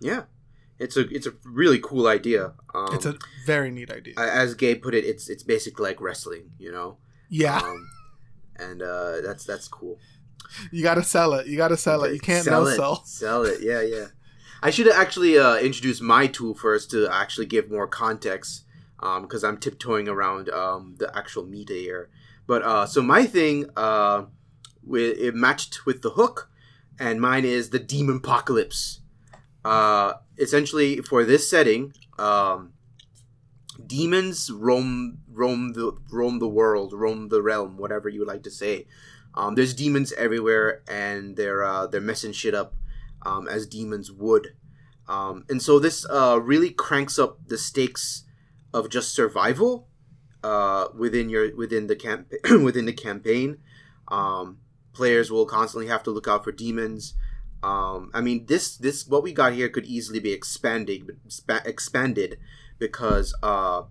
yeah. 0.00 0.24
It's 0.78 0.94
a 0.98 1.08
it's 1.08 1.26
a 1.26 1.32
really 1.44 1.78
cool 1.78 2.06
idea. 2.06 2.52
Um, 2.74 2.92
it's 2.92 3.06
a 3.06 3.16
very 3.46 3.70
neat 3.70 3.90
idea. 3.90 4.12
as 4.18 4.54
Gabe 4.54 4.82
put 4.82 4.94
it, 4.94 5.04
it's 5.06 5.30
it's 5.30 5.42
basically 5.42 5.84
like 5.88 6.02
wrestling, 6.02 6.50
you 6.58 6.70
know. 6.70 6.98
yeah, 7.30 7.60
Um, 7.62 7.88
and 8.56 8.82
uh, 8.82 9.22
that's 9.22 9.44
that's 9.44 9.68
cool. 9.68 9.98
you 10.70 10.82
got 10.82 10.96
to 10.96 11.02
sell 11.02 11.32
it. 11.32 11.46
You 11.46 11.56
got 11.56 11.68
to 11.68 11.78
sell 11.78 12.04
it. 12.04 12.12
You 12.12 12.20
can't 12.20 12.44
sell 12.44 12.64
no 12.64 12.68
it. 12.68 12.76
sell. 12.76 13.04
Sell 13.06 13.42
it. 13.46 13.62
Yeah, 13.62 13.80
yeah. 13.80 14.08
I 14.62 14.70
should 14.70 14.88
actually 14.88 15.38
uh, 15.38 15.56
introduce 15.56 16.00
my 16.00 16.26
tool 16.26 16.54
first 16.54 16.90
to 16.92 17.08
actually 17.12 17.46
give 17.46 17.70
more 17.70 17.86
context, 17.86 18.64
because 18.98 19.44
I'm 19.44 19.58
tiptoeing 19.58 20.08
around 20.08 20.48
um, 20.48 20.96
the 20.98 21.14
actual 21.16 21.44
meat 21.44 21.68
here. 21.68 22.08
But 22.46 22.62
uh, 22.62 22.86
so 22.86 23.02
my 23.02 23.26
thing, 23.26 23.66
uh, 23.76 24.24
it 24.90 25.34
matched 25.34 25.84
with 25.84 26.02
the 26.02 26.10
hook, 26.10 26.50
and 26.98 27.20
mine 27.20 27.44
is 27.44 27.70
the 27.70 27.78
Demon 27.78 28.16
Apocalypse. 28.16 29.00
Uh, 29.64 30.14
essentially, 30.38 30.98
for 30.98 31.24
this 31.24 31.50
setting, 31.50 31.92
um, 32.18 32.72
demons 33.84 34.50
roam 34.50 35.18
roam 35.30 35.72
the 35.74 35.92
roam 36.10 36.38
the 36.38 36.48
world, 36.48 36.92
roam 36.92 37.28
the 37.28 37.42
realm, 37.42 37.76
whatever 37.76 38.08
you 38.08 38.24
like 38.24 38.42
to 38.44 38.50
say. 38.50 38.86
Um, 39.34 39.54
there's 39.54 39.74
demons 39.74 40.12
everywhere, 40.14 40.82
and 40.88 41.36
they're 41.36 41.62
uh, 41.62 41.86
they're 41.86 42.00
messing 42.00 42.32
shit 42.32 42.54
up 42.54 42.74
um, 43.26 43.48
as 43.48 43.66
demons 43.66 44.10
would. 44.12 44.46
Um, 45.08 45.44
and 45.48 45.60
so 45.62 45.78
this 45.78 46.06
uh, 46.08 46.38
really 46.42 46.70
cranks 46.70 47.18
up 47.18 47.32
the 47.46 47.58
stakes 47.58 48.24
of 48.72 48.88
just 48.90 49.14
survival 49.14 49.88
uh, 50.42 50.88
within 51.02 51.28
your 51.28 51.54
within 51.56 51.86
the 51.86 51.96
camp 51.96 52.32
within 52.68 52.86
the 52.86 52.92
campaign. 52.92 53.58
Um, 54.08 54.58
players 54.92 55.30
will 55.30 55.46
constantly 55.46 55.88
have 55.88 56.02
to 56.04 56.10
look 56.10 56.28
out 56.28 56.44
for 56.44 56.52
demons. 56.52 57.14
Um, 57.62 58.10
I 58.14 58.20
mean, 58.20 58.46
this 58.46 58.76
this 58.76 59.06
what 59.06 59.22
we 59.22 59.32
got 59.32 59.52
here 59.52 59.68
could 59.68 59.86
easily 59.86 60.20
be 60.20 60.32
expanded 60.32 61.00
expanded 61.64 62.38
because 62.78 63.34
uh, 63.42 63.82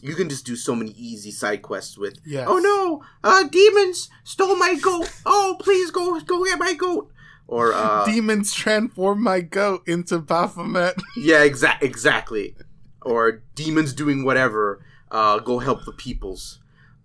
you 0.00 0.14
can 0.14 0.28
just 0.28 0.44
do 0.44 0.56
so 0.56 0.74
many 0.74 0.90
easy 0.90 1.30
side 1.30 1.62
quests 1.62 1.96
with 1.96 2.18
Yes. 2.26 2.46
oh 2.48 2.58
no 2.58 3.02
uh 3.22 3.44
demons 3.44 4.10
stole 4.24 4.56
my 4.56 4.74
goat 4.74 5.08
oh 5.24 5.56
please 5.60 5.90
go 5.92 6.18
go 6.20 6.44
get 6.44 6.58
my 6.58 6.74
goat 6.74 7.10
or 7.52 7.74
uh 7.74 8.04
Demons 8.12 8.54
transform 8.54 9.22
my 9.22 9.40
goat 9.40 9.86
into 9.86 10.18
Baphomet. 10.18 10.94
yeah 11.16 11.42
exact 11.42 11.82
exactly. 11.82 12.56
Or 13.02 13.42
demons 13.54 13.92
doing 13.92 14.24
whatever 14.24 14.84
uh 15.10 15.38
go 15.40 15.58
help 15.58 15.84
the 15.84 15.92
peoples. 15.92 16.60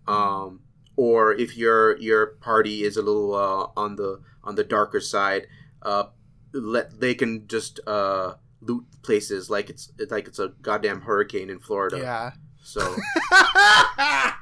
Um 0.08 0.62
or 0.96 1.34
if 1.34 1.58
your 1.58 1.98
your 1.98 2.28
party 2.28 2.84
is 2.84 2.96
a 2.96 3.02
little 3.02 3.36
uh 3.36 3.68
on 3.80 3.98
the 3.98 4.22
on 4.44 4.56
the 4.56 4.64
darker 4.64 5.02
side 5.02 5.48
uh 5.82 6.06
let 6.54 7.00
they 7.00 7.14
can 7.14 7.48
just 7.48 7.82
uh 7.86 8.36
loot 8.62 8.86
places 9.04 9.50
like 9.50 9.70
it's 9.70 9.92
like 10.10 10.28
it's 10.28 10.40
a 10.40 10.54
goddamn 10.62 11.02
hurricane 11.02 11.50
in 11.50 11.60
Florida. 11.60 12.00
Yeah. 12.00 12.32
so 12.64 12.96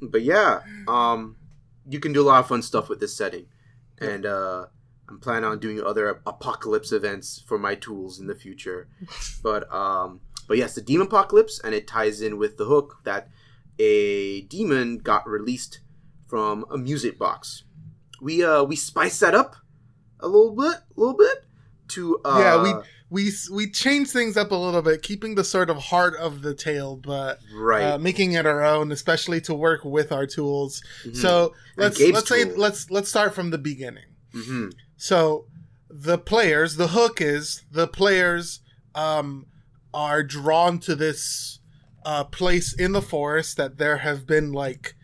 but 0.00 0.22
yeah, 0.22 0.60
um, 0.88 1.36
you 1.88 2.00
can 2.00 2.12
do 2.12 2.22
a 2.22 2.26
lot 2.26 2.40
of 2.40 2.48
fun 2.48 2.62
stuff 2.62 2.88
with 2.88 3.00
this 3.00 3.16
setting, 3.16 3.46
and 3.98 4.26
uh, 4.26 4.66
I'm 5.14 5.20
planning 5.20 5.44
on 5.48 5.60
doing 5.60 5.80
other 5.80 6.20
apocalypse 6.26 6.90
events 6.90 7.42
for 7.46 7.56
my 7.56 7.76
tools 7.76 8.18
in 8.18 8.26
the 8.26 8.34
future. 8.34 8.88
but 9.42 9.72
um, 9.72 10.20
but 10.48 10.58
yes, 10.58 10.74
the 10.74 10.80
demon 10.82 11.06
apocalypse, 11.06 11.60
and 11.62 11.72
it 11.74 11.86
ties 11.86 12.20
in 12.20 12.36
with 12.36 12.56
the 12.56 12.64
hook 12.64 12.98
that 13.04 13.28
a 13.78 14.42
demon 14.42 14.98
got 14.98 15.26
released 15.28 15.80
from 16.26 16.64
a 16.70 16.76
music 16.76 17.18
box. 17.18 17.62
We 18.20 18.44
uh 18.44 18.64
we 18.64 18.74
spiced 18.76 19.20
that 19.20 19.34
up 19.34 19.54
a 20.20 20.26
little 20.26 20.54
bit, 20.54 20.76
a 20.96 21.00
little 21.00 21.16
bit 21.16 21.44
to 21.88 22.18
uh, 22.24 22.38
Yeah, 22.40 22.62
we- 22.62 22.82
we 23.10 23.30
we 23.52 23.70
change 23.70 24.08
things 24.10 24.36
up 24.36 24.50
a 24.50 24.56
little 24.56 24.82
bit, 24.82 25.02
keeping 25.02 25.36
the 25.36 25.44
sort 25.44 25.70
of 25.70 25.76
heart 25.76 26.16
of 26.16 26.42
the 26.42 26.54
tale, 26.54 26.96
but 26.96 27.38
right. 27.54 27.82
uh, 27.84 27.98
making 27.98 28.32
it 28.32 28.44
our 28.46 28.64
own, 28.64 28.90
especially 28.90 29.40
to 29.42 29.54
work 29.54 29.84
with 29.84 30.10
our 30.10 30.26
tools. 30.26 30.82
Mhm. 31.06 31.14
So 31.16 31.54
let's 31.76 32.00
let's 32.00 32.28
say 32.28 32.44
let's 32.44 32.90
let's 32.90 33.08
start 33.08 33.32
from 33.34 33.50
the 33.50 33.58
beginning. 33.58 34.06
Mhm. 34.34 34.72
So 34.96 35.46
the 35.90 36.18
players, 36.18 36.76
the 36.76 36.88
hook 36.88 37.20
is 37.20 37.62
the 37.70 37.86
players 37.88 38.60
um, 38.94 39.46
are 39.92 40.22
drawn 40.22 40.78
to 40.80 40.94
this 40.94 41.58
uh, 42.04 42.24
place 42.24 42.72
in 42.74 42.92
the 42.92 43.02
forest 43.02 43.56
that 43.56 43.78
there 43.78 43.98
have 43.98 44.26
been 44.26 44.52
like. 44.52 44.94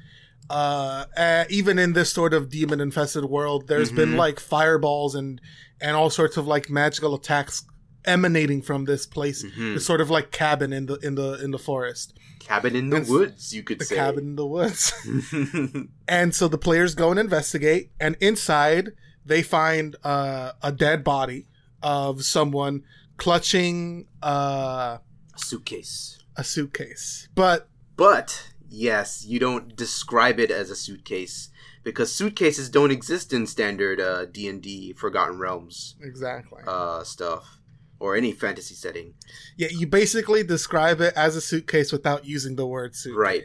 Uh, 0.48 1.04
uh, 1.16 1.44
even 1.48 1.78
in 1.78 1.92
this 1.92 2.12
sort 2.12 2.34
of 2.34 2.50
demon 2.50 2.80
infested 2.80 3.24
world, 3.24 3.68
there's 3.68 3.92
been 3.92 4.14
Mhm. 4.14 4.16
like 4.16 4.40
fireballs 4.40 5.14
and 5.14 5.40
and 5.80 5.96
all 5.96 6.10
sorts 6.10 6.36
of 6.36 6.46
like 6.46 6.68
magical 6.68 7.14
attacks 7.14 7.62
emanating 8.04 8.60
from 8.60 8.84
this 8.84 9.06
place. 9.06 9.44
Mhm. 9.44 9.74
This 9.74 9.86
sort 9.86 10.00
of 10.00 10.10
like 10.10 10.32
cabin 10.32 10.72
in 10.72 10.86
the 10.86 10.94
in 10.96 11.14
the 11.14 11.34
in 11.44 11.52
the 11.52 11.58
forest, 11.58 12.14
cabin 12.40 12.74
in 12.74 12.90
the 12.90 13.00
woods, 13.02 13.54
you 13.54 13.62
could 13.62 13.78
the 13.78 13.84
say. 13.84 13.94
cabin 13.94 14.24
in 14.24 14.36
the 14.36 14.46
woods. 14.46 14.92
And 16.08 16.34
so 16.34 16.48
the 16.48 16.58
players 16.58 16.96
go 16.96 17.10
and 17.12 17.20
investigate, 17.20 17.92
and 18.00 18.16
inside 18.20 18.90
they 19.30 19.42
find 19.42 19.94
uh, 20.02 20.52
a 20.60 20.72
dead 20.72 21.04
body 21.04 21.46
of 21.82 22.24
someone 22.24 22.82
clutching 23.16 24.08
uh, 24.22 24.98
suitcase. 25.36 26.18
a 26.36 26.42
suitcase. 26.42 27.28
But 27.34 27.68
But 27.96 28.50
yes, 28.68 29.24
you 29.24 29.38
don't 29.38 29.76
describe 29.76 30.40
it 30.40 30.50
as 30.50 30.68
a 30.68 30.74
suitcase 30.74 31.50
because 31.84 32.12
suitcases 32.12 32.68
don't 32.68 32.90
exist 32.90 33.32
in 33.32 33.46
standard 33.46 34.00
uh, 34.00 34.24
D 34.26 34.48
and 34.48 34.60
D 34.60 34.92
Forgotten 34.94 35.38
Realms 35.38 35.94
exactly, 36.02 36.62
uh, 36.66 37.04
stuff 37.04 37.60
or 38.00 38.16
any 38.16 38.32
fantasy 38.32 38.74
setting. 38.74 39.14
yeah, 39.56 39.68
you 39.70 39.86
basically 39.86 40.42
describe 40.42 41.00
it 41.00 41.14
as 41.14 41.36
a 41.36 41.40
suitcase 41.40 41.92
without 41.92 42.24
using 42.24 42.56
the 42.56 42.66
word 42.66 42.96
suitcase. 42.96 43.16
Right. 43.16 43.44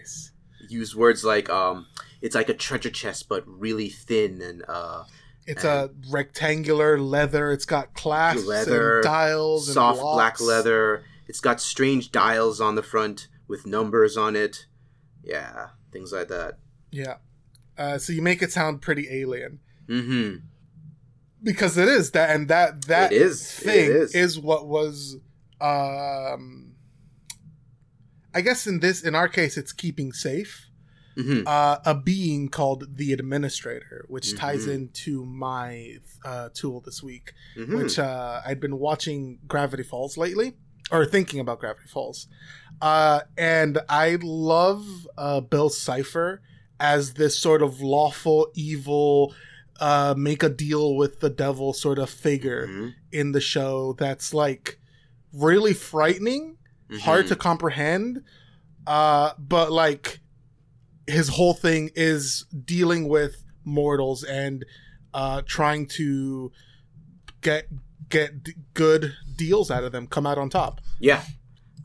Use 0.68 0.96
words 0.96 1.24
like 1.24 1.48
um, 1.48 1.86
it's 2.24 2.34
like 2.34 2.50
a 2.50 2.56
treasure 2.56 2.90
chest 2.90 3.30
but 3.30 3.44
really 3.46 3.90
thin 3.90 4.42
and 4.42 4.64
uh, 4.68 5.04
It's 5.48 5.64
a 5.64 5.92
rectangular 6.10 7.00
leather. 7.00 7.52
It's 7.52 7.66
got 7.66 7.94
clasps 7.94 8.46
Leather, 8.46 8.98
and 8.98 9.04
dials, 9.04 9.72
soft 9.74 10.00
and 10.00 10.04
black 10.04 10.42
leather. 10.42 11.04
It's 11.28 11.40
got 11.40 11.62
strange 11.62 12.12
dials 12.12 12.60
on 12.60 12.76
the 12.76 12.84
front 12.84 13.28
with 13.48 13.66
numbers 13.68 14.18
on 14.18 14.36
it. 14.36 14.66
Yeah, 15.24 15.68
things 15.92 16.12
like 16.12 16.28
that. 16.30 16.58
Yeah. 16.92 17.18
Uh, 17.78 17.98
so 17.98 18.14
you 18.14 18.22
make 18.22 18.42
it 18.42 18.52
sound 18.52 18.82
pretty 18.82 19.08
alien 19.12 19.60
Mm-hmm. 19.88 20.38
because 21.44 21.78
it 21.78 21.88
is 21.88 22.12
that, 22.12 22.32
and 22.36 22.48
that 22.48 22.86
that 22.86 23.12
It 23.12 23.22
is. 23.22 23.52
Thing 23.52 23.92
is. 23.92 24.16
is 24.16 24.40
what 24.40 24.68
was 24.68 25.18
um 25.62 26.74
i 28.34 28.42
guess 28.42 28.68
in 28.68 28.82
this 28.82 29.02
in 29.04 29.16
our 29.16 29.30
case 29.30 29.56
it's 29.56 29.72
keeping 29.72 30.12
safe 30.12 30.65
Mm-hmm. 31.18 31.44
uh 31.48 31.78
a 31.86 31.96
being 31.96 32.50
called 32.50 32.98
the 32.98 33.14
administrator 33.14 34.06
which 34.10 34.36
ties 34.36 34.66
Mhm. 34.68 34.74
into 34.76 35.24
my 35.26 36.00
uh 36.26 36.50
tool 36.54 36.82
this 36.82 37.02
week 37.02 37.34
Mm-hmm. 37.58 37.76
which 37.78 37.98
uh 38.00 38.42
i'd 38.46 38.60
been 38.60 38.78
watching 38.80 39.40
gravity 39.48 39.84
falls 39.84 40.18
lately 40.18 40.56
or 40.92 41.06
thinking 41.06 41.40
about 41.40 41.60
gravity 41.60 41.88
falls 41.88 42.28
uh 42.82 43.22
and 43.38 43.80
i 43.88 44.18
love 44.22 44.86
uh 45.18 45.40
bill 45.40 45.70
cipher 45.70 46.42
as 46.82 47.14
this 47.14 47.38
sort 47.40 47.62
of 47.62 47.80
lawful 47.80 48.52
evil 48.54 49.34
uh 49.80 50.14
make 50.18 50.44
a 50.44 50.50
deal 50.50 50.96
with 50.98 51.22
the 51.22 51.30
devil 51.30 51.72
sort 51.72 51.98
of 51.98 52.10
figure 52.10 52.68
Mhm. 52.68 52.94
in 53.14 53.32
the 53.32 53.42
show 53.42 53.94
that's 53.94 54.34
like 54.34 54.80
really 55.34 55.74
frightening, 55.74 56.58
hard 57.02 57.26
Mhm. 57.26 57.30
to 57.30 57.36
comprehend. 57.36 58.22
Uh, 58.88 59.32
but 59.38 59.72
like 59.72 60.20
his 61.08 61.30
whole 61.30 61.54
thing 61.54 61.92
is 61.96 62.46
dealing 62.64 63.08
with 63.08 63.44
mortals 63.64 64.24
and 64.24 64.66
uh, 65.14 65.42
trying 65.46 65.88
to 65.88 66.52
get 67.42 67.68
get 68.10 68.44
d- 68.44 68.54
good 68.74 69.16
deals 69.36 69.72
out 69.72 69.84
of 69.84 69.92
them, 69.92 70.08
come 70.08 70.26
out 70.26 70.38
on 70.38 70.50
top. 70.50 70.82
Yeah. 71.00 71.24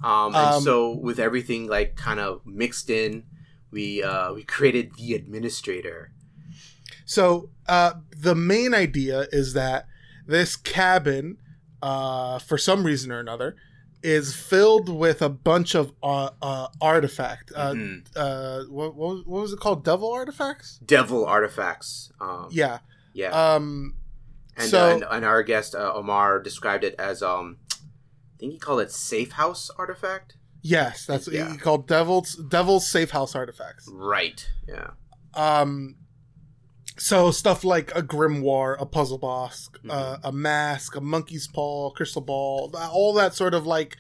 Um, 0.03 0.35
and 0.35 0.37
Um, 0.37 0.63
so 0.63 0.97
with 0.97 1.19
everything 1.19 1.67
like 1.67 1.97
kind 1.97 2.21
of 2.21 2.45
mixed 2.47 2.91
in, 2.91 3.25
we 3.71 4.03
uh, 4.03 4.33
we 4.33 4.43
created 4.45 4.95
the 4.97 5.15
administrator. 5.15 6.13
So 7.05 7.51
uh, 7.69 7.95
the 8.17 8.35
main 8.35 8.73
idea 8.75 9.27
is 9.33 9.53
that 9.55 9.87
this 10.27 10.57
cabin, 10.57 11.39
uh, 11.83 12.39
for 12.39 12.57
some 12.57 12.85
reason 12.85 13.11
or 13.11 13.19
another, 13.19 13.57
is 14.03 14.35
filled 14.35 14.89
with 14.89 15.23
a 15.23 15.29
bunch 15.29 15.75
of 15.75 15.93
uh, 16.03 16.31
uh, 16.41 16.69
artifact. 16.81 17.53
Uh, 17.55 17.73
mm-hmm. 17.73 17.99
uh, 18.17 18.65
what, 18.69 18.95
what, 18.95 19.27
was 19.27 19.53
it 19.53 19.61
called? 19.61 19.85
Devil 19.85 20.13
artifacts. 20.13 20.79
Devil 20.79 21.27
artifacts. 21.27 22.13
Um, 22.21 22.49
yeah. 22.51 22.79
Yeah. 23.13 23.55
Um. 23.55 23.97
And, 24.57 24.69
so, 24.69 24.87
uh, 24.87 24.95
and, 24.95 25.05
and, 25.11 25.25
our 25.25 25.43
guest 25.43 25.75
uh, 25.75 25.93
Omar 25.95 26.41
described 26.41 26.85
it 26.85 26.95
as 26.99 27.23
um, 27.23 27.59
I 27.73 27.77
think 28.39 28.53
he 28.53 28.59
called 28.59 28.81
it 28.81 28.91
safe 28.91 29.33
house 29.33 29.71
artifact. 29.79 30.37
Yes, 30.63 31.07
that's 31.07 31.27
what 31.27 31.35
yeah. 31.37 31.51
he 31.51 31.57
called 31.57 31.89
devil's 31.89 32.35
devil's 32.35 32.87
safe 32.87 33.11
house 33.11 33.35
artifacts. 33.35 33.89
Right. 33.91 34.47
Yeah. 34.69 34.91
Um. 35.35 35.97
So 37.01 37.31
stuff 37.31 37.65
like 37.65 37.97
a 37.97 38.03
grimoire, 38.03 38.77
a 38.79 38.85
puzzle 38.85 39.17
box, 39.17 39.71
mm-hmm. 39.79 39.91
uh, 39.91 40.19
a 40.23 40.31
mask, 40.33 40.97
a 40.97 41.01
monkey's 41.01 41.49
paw, 41.49 41.91
crystal 41.93 42.21
ball, 42.21 42.71
all 42.77 43.15
that 43.15 43.35
sort 43.35 43.55
of 43.55 43.67
like, 43.67 43.97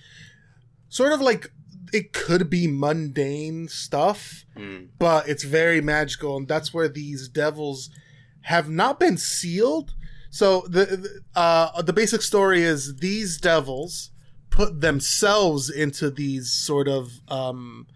sort 0.91 1.13
of 1.13 1.23
like 1.23 1.51
it 1.95 2.13
could 2.13 2.51
be 2.51 2.67
mundane 2.67 3.69
stuff, 3.69 4.45
mm. 4.55 4.89
but 4.99 5.27
it's 5.27 5.45
very 5.45 5.81
magical, 5.81 6.37
and 6.37 6.47
that's 6.47 6.75
where 6.75 6.91
these 6.91 7.27
devils 7.31 7.89
have 8.43 8.69
not 8.69 9.01
been 9.01 9.17
sealed. 9.17 9.95
So 10.29 10.67
the 10.69 11.23
uh, 11.35 11.81
the 11.81 11.95
basic 11.95 12.21
story 12.21 12.61
is 12.61 12.97
these 12.97 13.39
devils 13.39 14.11
put 14.51 14.83
themselves 14.83 15.71
into 15.71 16.11
these 16.11 16.53
sort 16.53 16.87
of 16.87 17.13
um, 17.29 17.87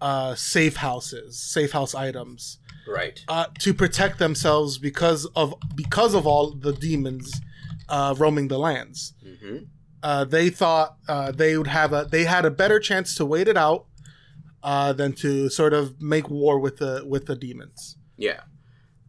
uh, 0.00 0.36
safe 0.36 0.76
houses, 0.76 1.36
safe 1.36 1.72
house 1.72 1.96
items 1.96 2.58
right. 2.86 3.22
uh, 3.28 3.46
to 3.58 3.74
protect 3.74 4.18
themselves 4.18 4.78
because 4.78 5.26
of 5.36 5.54
because 5.74 6.14
of 6.14 6.26
all 6.26 6.52
the 6.52 6.72
demons 6.72 7.40
uh, 7.88 8.14
roaming 8.18 8.48
the 8.48 8.58
lands. 8.58 9.14
Mm-hmm. 9.24 9.64
uh, 10.02 10.24
they 10.24 10.50
thought 10.50 10.96
uh, 11.08 11.32
they 11.32 11.56
would 11.56 11.66
have 11.66 11.92
a 11.92 12.06
they 12.10 12.24
had 12.24 12.44
a 12.44 12.50
better 12.50 12.80
chance 12.80 13.14
to 13.16 13.24
wait 13.24 13.48
it 13.48 13.56
out 13.56 13.86
uh, 14.62 14.92
than 14.92 15.12
to 15.12 15.48
sort 15.48 15.72
of 15.72 16.00
make 16.02 16.28
war 16.28 16.58
with 16.58 16.78
the 16.78 17.04
with 17.06 17.26
the 17.26 17.36
demons. 17.36 17.96
Yeah. 18.16 18.40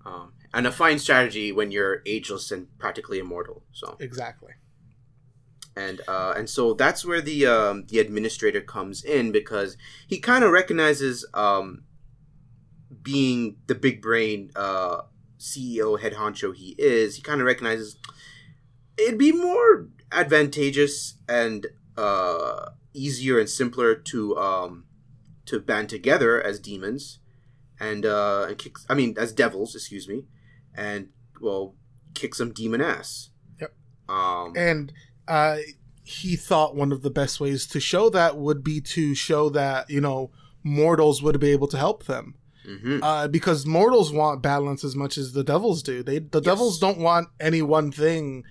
Um, 0.06 0.34
and 0.54 0.66
a 0.66 0.72
fine 0.72 1.00
strategy 1.00 1.52
when 1.52 1.72
you're 1.72 2.02
ageless 2.06 2.52
and 2.52 2.68
practically 2.78 3.20
immortal 3.20 3.64
so. 3.72 3.98
Exactly. 4.00 4.54
And 5.76 6.02
uh, 6.08 6.34
and 6.36 6.50
so 6.50 6.74
that's 6.74 7.06
where 7.06 7.22
the 7.22 7.46
um, 7.46 7.86
the 7.88 8.00
administrator 8.00 8.62
comes 8.62 9.04
in 9.04 9.32
because 9.32 9.78
he 10.08 10.20
kind 10.20 10.44
of 10.44 10.52
recognizes 10.52 11.26
um, 11.34 11.84
being 13.02 13.58
the 13.68 13.76
big 13.76 14.02
brain 14.02 14.52
uh, 14.56 15.02
CEO 15.40 16.00
head 16.00 16.14
honcho 16.14 16.56
he 16.56 16.76
is, 16.78 17.16
he 17.16 17.22
kind 17.22 17.42
of 17.42 17.48
recognizes 17.48 17.98
it'd 18.98 19.20
be 19.20 19.32
more 19.32 19.88
advantageous 20.12 21.16
and 21.28 21.68
uh, 21.98 22.70
easier 22.94 23.40
and 23.40 23.50
simpler 23.50 23.96
to 23.96 24.38
um, 24.38 24.86
to 25.46 25.60
band 25.60 25.90
together 25.90 26.42
as 26.42 26.60
demons 26.60 27.20
and 27.80 28.06
uh, 28.06 28.46
and 28.48 28.58
kick. 28.58 28.78
I 28.90 28.96
mean, 28.96 29.16
as 29.18 29.32
devils, 29.32 29.76
excuse 29.76 30.08
me, 30.08 30.26
and 30.76 31.10
well, 31.42 31.76
kick 32.14 32.36
some 32.36 32.52
demon 32.52 32.82
ass. 32.82 33.30
Yep. 33.60 33.74
Um, 34.10 34.54
and 34.56 34.94
uh, 35.28 35.58
he 36.04 36.36
thought 36.36 36.76
one 36.76 36.92
of 36.92 37.02
the 37.02 37.10
best 37.10 37.40
ways 37.40 37.68
to 37.68 37.80
show 37.80 38.10
that 38.10 38.38
would 38.38 38.64
be 38.64 38.82
to 38.82 39.14
show 39.14 39.50
that 39.50 39.90
you 39.90 40.02
know 40.02 40.32
mortals 40.64 41.22
would 41.22 41.40
be 41.40 41.52
able 41.52 41.68
to 41.68 41.78
help 41.78 42.06
them 42.06 42.36
Mm-hmm. 42.68 43.02
Uh, 43.02 43.28
because 43.30 43.66
mortals 43.66 44.12
want 44.12 44.42
balance 44.42 44.84
as 44.84 44.96
much 44.96 45.18
as 45.18 45.32
the 45.32 45.44
devils 45.44 45.82
do. 45.82 46.04
They 46.04 46.20
the 46.20 46.40
yes. 46.40 46.46
devils 46.46 46.80
don't 46.80 46.98
want 46.98 47.30
any 47.40 47.62
one 47.62 47.92
thing 47.92 48.44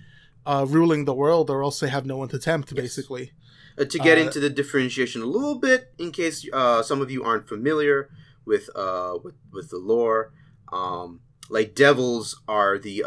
uh, 0.45 0.65
ruling 0.67 1.05
the 1.05 1.13
world, 1.13 1.49
or 1.51 1.61
else 1.61 1.79
they 1.79 1.89
have 1.89 2.05
no 2.05 2.17
one 2.17 2.27
to 2.29 2.39
tempt. 2.39 2.71
Yes. 2.71 2.81
Basically, 2.81 3.31
uh, 3.77 3.85
to 3.85 3.99
get 3.99 4.17
uh, 4.17 4.21
into 4.21 4.39
the 4.39 4.49
differentiation 4.49 5.21
a 5.21 5.25
little 5.25 5.59
bit, 5.59 5.93
in 5.99 6.11
case 6.11 6.47
uh, 6.51 6.81
some 6.81 6.99
of 6.99 7.11
you 7.11 7.23
aren't 7.23 7.47
familiar 7.47 8.09
with 8.43 8.69
uh, 8.75 9.19
with, 9.23 9.35
with 9.53 9.69
the 9.69 9.77
lore, 9.77 10.33
um, 10.73 11.19
like 11.49 11.75
devils 11.75 12.41
are 12.47 12.79
the 12.79 13.03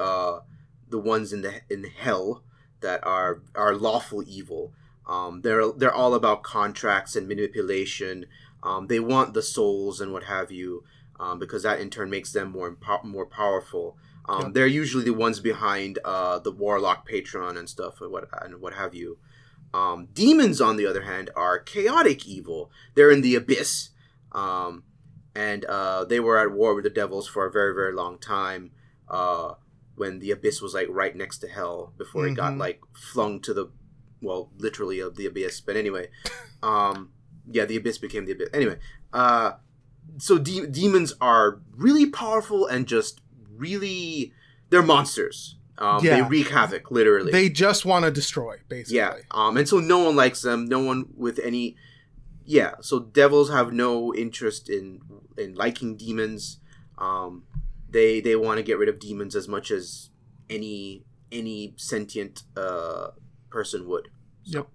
the 0.89 0.99
ones 0.99 1.33
in 1.33 1.43
the 1.43 1.61
in 1.69 1.85
hell 1.85 2.45
that 2.81 3.05
are 3.05 3.43
are 3.57 3.75
lawful 3.75 4.23
evil. 4.27 4.73
Um, 5.09 5.41
they're 5.41 5.73
they're 5.73 5.93
all 5.93 6.15
about 6.15 6.45
contracts 6.45 7.17
and 7.17 7.27
manipulation. 7.27 8.27
Um, 8.63 8.87
they 8.87 9.01
want 9.01 9.35
the 9.35 9.43
souls 9.43 10.01
and 10.01 10.13
what 10.13 10.25
have 10.25 10.53
you 10.53 10.85
um, 11.21 11.39
because 11.39 11.63
that 11.63 11.81
in 11.81 11.91
turn 11.91 12.11
makes 12.11 12.33
them 12.33 12.51
more 12.51 12.77
more 13.05 13.27
powerful. 13.27 13.97
Um, 14.29 14.43
yep. 14.43 14.55
They're 14.55 14.67
usually 14.67 15.05
the 15.05 15.15
ones 15.15 15.39
behind 15.39 15.99
uh, 16.05 16.39
the 16.39 16.51
warlock 16.51 17.07
patron 17.07 17.57
and 17.57 17.69
stuff, 17.69 18.01
and 18.01 18.11
what 18.11 18.29
and 18.43 18.61
what 18.61 18.75
have 18.75 18.95
you. 18.95 19.19
Um, 19.73 20.09
demons, 20.13 20.61
on 20.61 20.77
the 20.77 20.87
other 20.87 21.03
hand, 21.03 21.31
are 21.37 21.59
chaotic 21.59 22.27
evil. 22.27 22.71
They're 22.95 23.11
in 23.11 23.21
the 23.21 23.37
abyss, 23.37 23.91
um, 24.33 24.85
and 25.35 25.65
uh, 25.67 26.05
they 26.07 26.19
were 26.19 26.39
at 26.39 26.53
war 26.53 26.75
with 26.75 26.85
the 26.85 26.91
devils 26.91 27.29
for 27.29 27.47
a 27.47 27.53
very 27.53 27.75
very 27.75 27.93
long 27.93 28.19
time. 28.19 28.73
Uh, 29.09 29.55
when 29.97 30.19
the 30.19 30.31
abyss 30.31 30.63
was 30.63 30.73
like 30.73 30.87
right 30.89 31.15
next 31.15 31.39
to 31.39 31.49
hell 31.49 31.93
before 31.99 32.23
mm-hmm. 32.23 32.33
it 32.33 32.37
got 32.37 32.53
mm-hmm. 32.53 32.61
like 32.61 32.81
flung 32.95 33.39
to 33.39 33.53
the 33.53 33.67
well 34.23 34.51
literally 34.57 34.99
of 34.99 35.17
the 35.17 35.27
abyss 35.27 35.61
but 35.61 35.77
anyway 35.77 36.09
um 36.63 37.11
yeah 37.51 37.67
the 37.67 37.77
abyss 37.77 37.99
became 37.99 38.25
the 38.25 38.33
abyss 38.33 38.49
anyway 38.55 38.79
uh 39.13 39.53
so 40.19 40.39
de- 40.39 40.67
demons 40.67 41.15
are 41.21 41.61
really 41.77 42.07
powerful 42.07 42.67
and 42.67 42.87
just 42.87 43.21
really 43.57 44.33
they're 44.71 44.83
monsters. 44.83 45.57
Um, 45.79 46.05
yeah. 46.05 46.17
They 46.17 46.23
wreak 46.23 46.49
havoc, 46.49 46.91
literally. 46.91 47.33
They 47.33 47.49
just 47.49 47.87
want 47.87 48.05
to 48.05 48.11
destroy, 48.11 48.57
basically. 48.69 48.99
Yeah. 48.99 49.15
Um, 49.31 49.57
and 49.57 49.67
so 49.67 49.79
no 49.79 50.01
one 50.01 50.15
likes 50.15 50.43
them. 50.43 50.67
No 50.67 50.81
one 50.81 51.07
with 51.17 51.39
any. 51.39 51.77
Yeah. 52.45 52.75
So 52.81 53.01
devils 53.01 53.51
have 53.51 53.73
no 53.73 54.15
interest 54.15 54.69
in 54.69 55.01
in 55.39 55.55
liking 55.55 55.97
demons. 55.97 56.59
Um, 56.99 57.45
they 57.89 58.21
they 58.21 58.37
want 58.37 58.59
to 58.59 58.63
get 58.63 58.79
rid 58.79 58.89
of 58.89 58.99
demons 58.99 59.35
as 59.35 59.49
much 59.49 59.71
as 59.71 60.11
any 60.51 61.05
any 61.33 61.75
sentient 61.77 62.43
uh, 62.57 63.09
person 63.49 63.89
would. 63.89 64.09
So, 64.43 64.59
yep. 64.59 64.69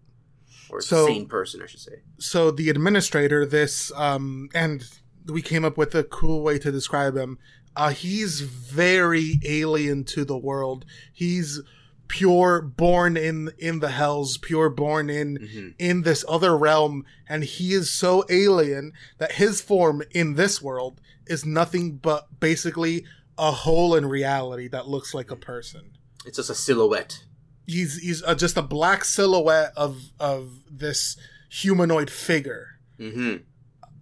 Or 0.70 0.82
so, 0.82 1.06
sane 1.06 1.28
person, 1.28 1.62
I 1.62 1.68
should 1.68 1.82
say. 1.82 2.02
So 2.18 2.50
the 2.50 2.70
administrator, 2.70 3.46
this 3.46 3.92
um, 3.96 4.50
and 4.56 4.84
we 5.28 5.42
came 5.42 5.66
up 5.66 5.78
with 5.78 5.96
a 5.96 6.04
cool 6.04 6.42
way 6.42 6.60
to 6.60 6.72
describe 6.72 7.16
him. 7.16 7.38
Uh, 7.76 7.90
he's 7.90 8.42
very 8.42 9.40
alien 9.44 10.04
to 10.06 10.24
the 10.24 10.38
world. 10.38 10.86
He's 11.12 11.62
pure 12.08 12.62
born 12.62 13.18
in 13.18 13.52
in 13.58 13.80
the 13.80 13.90
hells 13.90 14.38
pure 14.38 14.70
born 14.70 15.10
in 15.10 15.38
mm-hmm. 15.38 15.70
in 15.80 16.04
this 16.04 16.24
other 16.28 16.56
realm 16.56 17.04
and 17.28 17.44
he 17.44 17.74
is 17.74 17.90
so 17.90 18.24
alien 18.30 18.92
that 19.18 19.34
his 19.34 19.60
form 19.60 20.04
in 20.12 20.36
this 20.36 20.62
world 20.62 21.02
is 21.26 21.46
nothing 21.46 21.96
but 21.98 22.28
basically 22.40 23.04
a 23.40 23.50
hole 23.52 23.96
in 23.96 24.06
reality 24.06 24.68
that 24.68 24.88
looks 24.88 25.16
like 25.16 25.32
a 25.32 25.36
person 25.36 25.98
it's 26.26 26.38
just 26.38 26.50
a 26.50 26.56
silhouette 26.56 27.24
he's 27.66 27.98
he's 27.98 28.22
uh, 28.22 28.36
just 28.36 28.56
a 28.56 28.62
black 28.62 29.04
silhouette 29.04 29.72
of 29.76 30.00
of 30.20 30.60
this 30.70 31.18
humanoid 31.50 32.10
figure 32.10 32.78
mm-hmm 33.00 33.38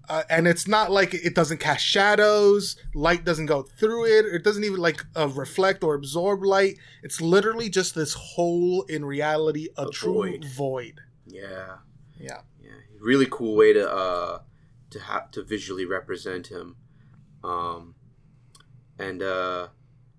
uh, 0.10 0.24
and 0.30 0.48
it's 0.48 0.68
not 0.68 0.92
like 0.92 1.14
it 1.14 1.34
doesn't 1.34 1.60
cast 1.60 1.86
shadows 1.86 2.76
light 2.94 3.24
doesn't 3.24 3.46
go 3.46 3.64
through 3.64 4.06
it 4.06 4.26
it 4.26 4.44
doesn't 4.44 4.64
even 4.64 4.80
like 4.80 5.04
uh, 5.16 5.28
reflect 5.30 5.84
or 5.84 5.96
absorb 5.96 6.44
light. 6.44 6.78
It's 7.04 7.22
literally 7.22 7.70
just 7.70 7.96
this 7.96 8.14
hole 8.14 8.84
in 8.84 9.06
reality 9.06 9.70
a, 9.78 9.88
a 9.88 9.92
true 9.92 10.14
void. 10.14 10.46
void. 10.46 11.02
yeah. 11.28 11.78
Yeah. 12.20 12.42
Yeah. 12.62 12.72
Really 13.00 13.28
cool 13.30 13.56
way 13.56 13.74
to 13.74 13.90
uh 13.92 14.40
to 14.92 15.00
have 15.00 15.32
to 15.32 15.44
visually 15.44 15.86
represent 15.86 16.48
him. 16.48 16.76
Um 17.44 17.96
and 19.00 19.22
uh 19.22 19.68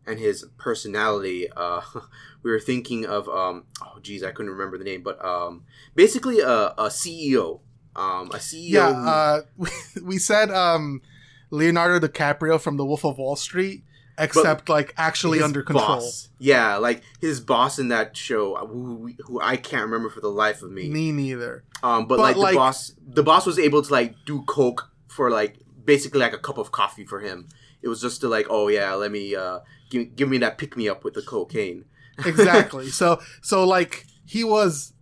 and 0.07 0.19
his 0.19 0.45
personality 0.59 1.49
uh 1.57 1.81
we 2.43 2.51
were 2.51 2.61
thinking 2.61 3.07
of 3.07 3.29
um 3.29 3.65
oh 3.83 3.99
geez 4.03 4.23
i 4.23 4.31
couldn't 4.31 4.53
remember 4.53 4.77
the 4.77 4.85
name 4.85 5.03
but 5.03 5.23
um 5.25 5.65
basically 5.95 6.41
a, 6.41 6.75
a 6.77 6.89
ceo 6.89 7.61
um, 7.97 8.31
a 8.31 8.37
CEO. 8.37 8.71
Yeah, 8.71 8.89
uh, 8.89 9.43
we, 9.57 9.69
we 10.03 10.19
said 10.19 10.51
um, 10.51 11.03
Leonardo 11.51 12.07
DiCaprio 12.07 12.61
from 12.61 12.77
The 12.77 12.85
Wolf 12.85 13.05
of 13.05 13.19
Wall 13.19 13.37
Street, 13.37 13.85
except 14.19 14.69
like 14.69 14.95
actually 14.97 15.43
under 15.43 15.63
control. 15.63 15.87
Boss. 15.87 16.29
Yeah, 16.39 16.77
like 16.77 17.03
his 17.21 17.41
boss 17.41 17.79
in 17.79 17.89
that 17.89 18.17
show, 18.17 18.55
uh, 18.55 18.67
who, 18.67 19.13
who, 19.27 19.41
I 19.41 19.57
can't 19.57 19.85
remember 19.85 20.11
for 20.11 20.21
the 20.21 20.29
life 20.29 20.63
of 20.63 20.71
me. 20.71 20.89
Me 20.89 21.13
neither. 21.13 21.65
Um, 21.83 22.07
but, 22.07 22.17
but 22.17 22.23
like, 22.23 22.37
like 22.37 22.53
the 22.53 22.59
boss, 22.59 22.93
the 23.07 23.23
boss 23.23 23.47
was 23.47 23.59
able 23.59 23.83
to 23.83 23.93
like 23.93 24.15
do 24.25 24.43
coke 24.43 24.91
for 25.09 25.31
like 25.31 25.59
basically 25.85 26.21
like 26.21 26.33
a 26.33 26.39
cup 26.39 26.59
of 26.59 26.73
coffee 26.73 27.05
for 27.05 27.21
him. 27.21 27.49
It 27.83 27.89
was 27.89 28.01
just 28.01 28.23
to 28.23 28.29
like, 28.29 28.47
oh 28.49 28.69
yeah, 28.69 28.95
let 28.95 29.11
me 29.13 29.37
uh, 29.37 29.61
give 29.91 30.17
give 30.17 30.29
me 30.29 30.39
that 30.39 30.59
pick 30.59 30.77
me 30.77 30.89
up 30.89 31.05
with 31.05 31.15
the 31.15 31.23
cocaine. 31.23 31.85
exactly. 32.25 32.89
So 32.89 33.21
so 33.43 33.65
like 33.65 34.07
he 34.25 34.45
was 34.45 34.94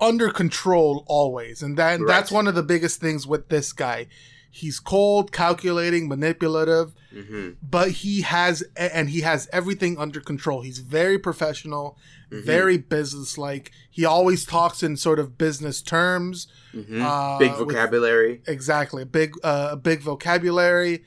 under 0.00 0.30
control 0.30 1.04
always, 1.06 1.62
and 1.62 1.76
that 1.76 2.00
right. 2.00 2.06
that's 2.06 2.30
one 2.32 2.46
of 2.48 2.54
the 2.54 2.62
biggest 2.62 3.00
things 3.00 3.26
with 3.26 3.48
this 3.48 3.72
guy. 3.72 4.06
he's 4.54 4.78
cold, 4.80 5.32
calculating, 5.32 6.06
manipulative, 6.08 6.92
hmm 7.10 7.50
but 7.62 7.88
he 7.90 8.20
has 8.20 8.62
and 8.76 9.08
he 9.08 9.22
has 9.22 9.48
everything 9.50 9.96
under 9.96 10.20
control. 10.20 10.60
He's 10.60 10.78
very 10.80 11.18
professional, 11.18 11.96
Mhm. 12.30 12.44
very 12.44 12.76
businesslike. 12.76 13.70
He 13.90 14.04
always 14.04 14.44
talks 14.44 14.82
in 14.82 14.98
sort 14.98 15.18
of 15.18 15.38
business 15.38 15.80
terms. 15.80 16.48
hmm 16.72 17.00
Uh, 17.00 17.38
Big 17.38 17.50
with- 17.52 17.60
vocabulary. 17.68 18.42
Exactly, 18.46 19.02
a 19.02 19.06
big 19.06 19.32
uh, 19.42 19.68
a 19.72 19.76
big 19.76 20.02
vocabulary. 20.02 21.02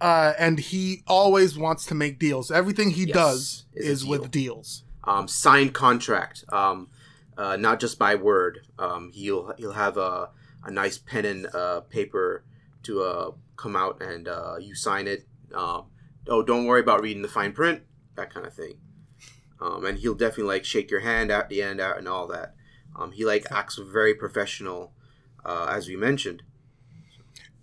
Uh, 0.00 0.32
and 0.38 0.58
he 0.58 1.02
always 1.06 1.58
wants 1.58 1.84
to 1.86 1.94
make 1.94 2.18
deals. 2.18 2.50
Everything 2.50 2.90
he 2.90 3.04
Yes, 3.04 3.14
does 3.14 3.64
is 3.74 3.86
is 3.86 4.00
deal. 4.02 4.10
with 4.10 4.30
deals. 4.30 4.82
um, 5.04 5.28
signed 5.28 5.72
contract, 5.72 6.44
um, 6.52 6.88
uh, 7.40 7.56
not 7.56 7.80
just 7.80 7.98
by 7.98 8.14
word. 8.14 8.66
Um, 8.78 9.10
he'll 9.12 9.54
he'll 9.56 9.72
have 9.72 9.96
a, 9.96 10.28
a 10.62 10.70
nice 10.70 10.98
pen 10.98 11.24
and 11.24 11.46
uh, 11.54 11.80
paper 11.80 12.44
to 12.82 13.02
uh, 13.02 13.30
come 13.56 13.74
out 13.74 14.02
and 14.02 14.28
uh, 14.28 14.56
you 14.60 14.74
sign 14.74 15.08
it. 15.08 15.26
Um, 15.54 15.86
oh, 16.28 16.42
don't 16.42 16.66
worry 16.66 16.82
about 16.82 17.00
reading 17.00 17.22
the 17.22 17.28
fine 17.28 17.52
print, 17.52 17.82
that 18.14 18.32
kind 18.32 18.46
of 18.46 18.52
thing. 18.52 18.74
Um, 19.58 19.86
and 19.86 19.98
he'll 19.98 20.14
definitely 20.14 20.52
like 20.52 20.64
shake 20.66 20.90
your 20.90 21.00
hand 21.00 21.30
at 21.30 21.48
the 21.48 21.62
end 21.62 21.80
out 21.80 21.96
and 21.96 22.06
all 22.06 22.26
that. 22.28 22.54
Um, 22.94 23.12
he 23.12 23.24
like 23.24 23.50
acts 23.50 23.78
very 23.78 24.14
professional, 24.14 24.92
uh, 25.42 25.66
as 25.70 25.88
we 25.88 25.96
mentioned. 25.96 26.42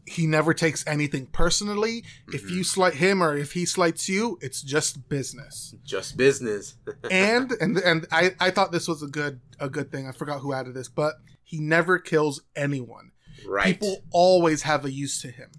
He 0.10 0.26
never 0.26 0.54
takes 0.54 0.86
anything 0.88 1.26
personally. 1.28 2.04
If 2.32 2.46
Mhm. 2.46 2.50
you 2.52 2.64
slight 2.64 2.94
him 2.96 3.22
or 3.22 3.36
if 3.38 3.52
he 3.52 3.66
slights 3.66 4.08
you, 4.08 4.40
it's 4.42 4.62
just 4.62 5.10
business. 5.10 5.76
Just 5.84 6.16
business. 6.16 6.76
and 7.12 7.52
and 7.60 7.78
and 7.78 8.08
I, 8.12 8.34
I 8.40 8.52
thought 8.52 8.72
this 8.72 8.88
was 8.88 9.04
a 9.04 9.08
good 9.08 9.42
a 9.60 9.70
good 9.70 9.92
thing. 9.92 10.08
I 10.08 10.14
forgot 10.14 10.40
who 10.40 10.54
added 10.54 10.74
this, 10.76 10.88
but 10.88 11.16
he 11.44 11.60
never 11.60 12.00
kills 12.00 12.42
anyone. 12.56 13.12
right. 13.48 13.66
People 13.66 14.04
always 14.12 14.62
have 14.64 14.86
a 14.86 14.92
use 14.92 15.22
to 15.22 15.28
him, 15.30 15.50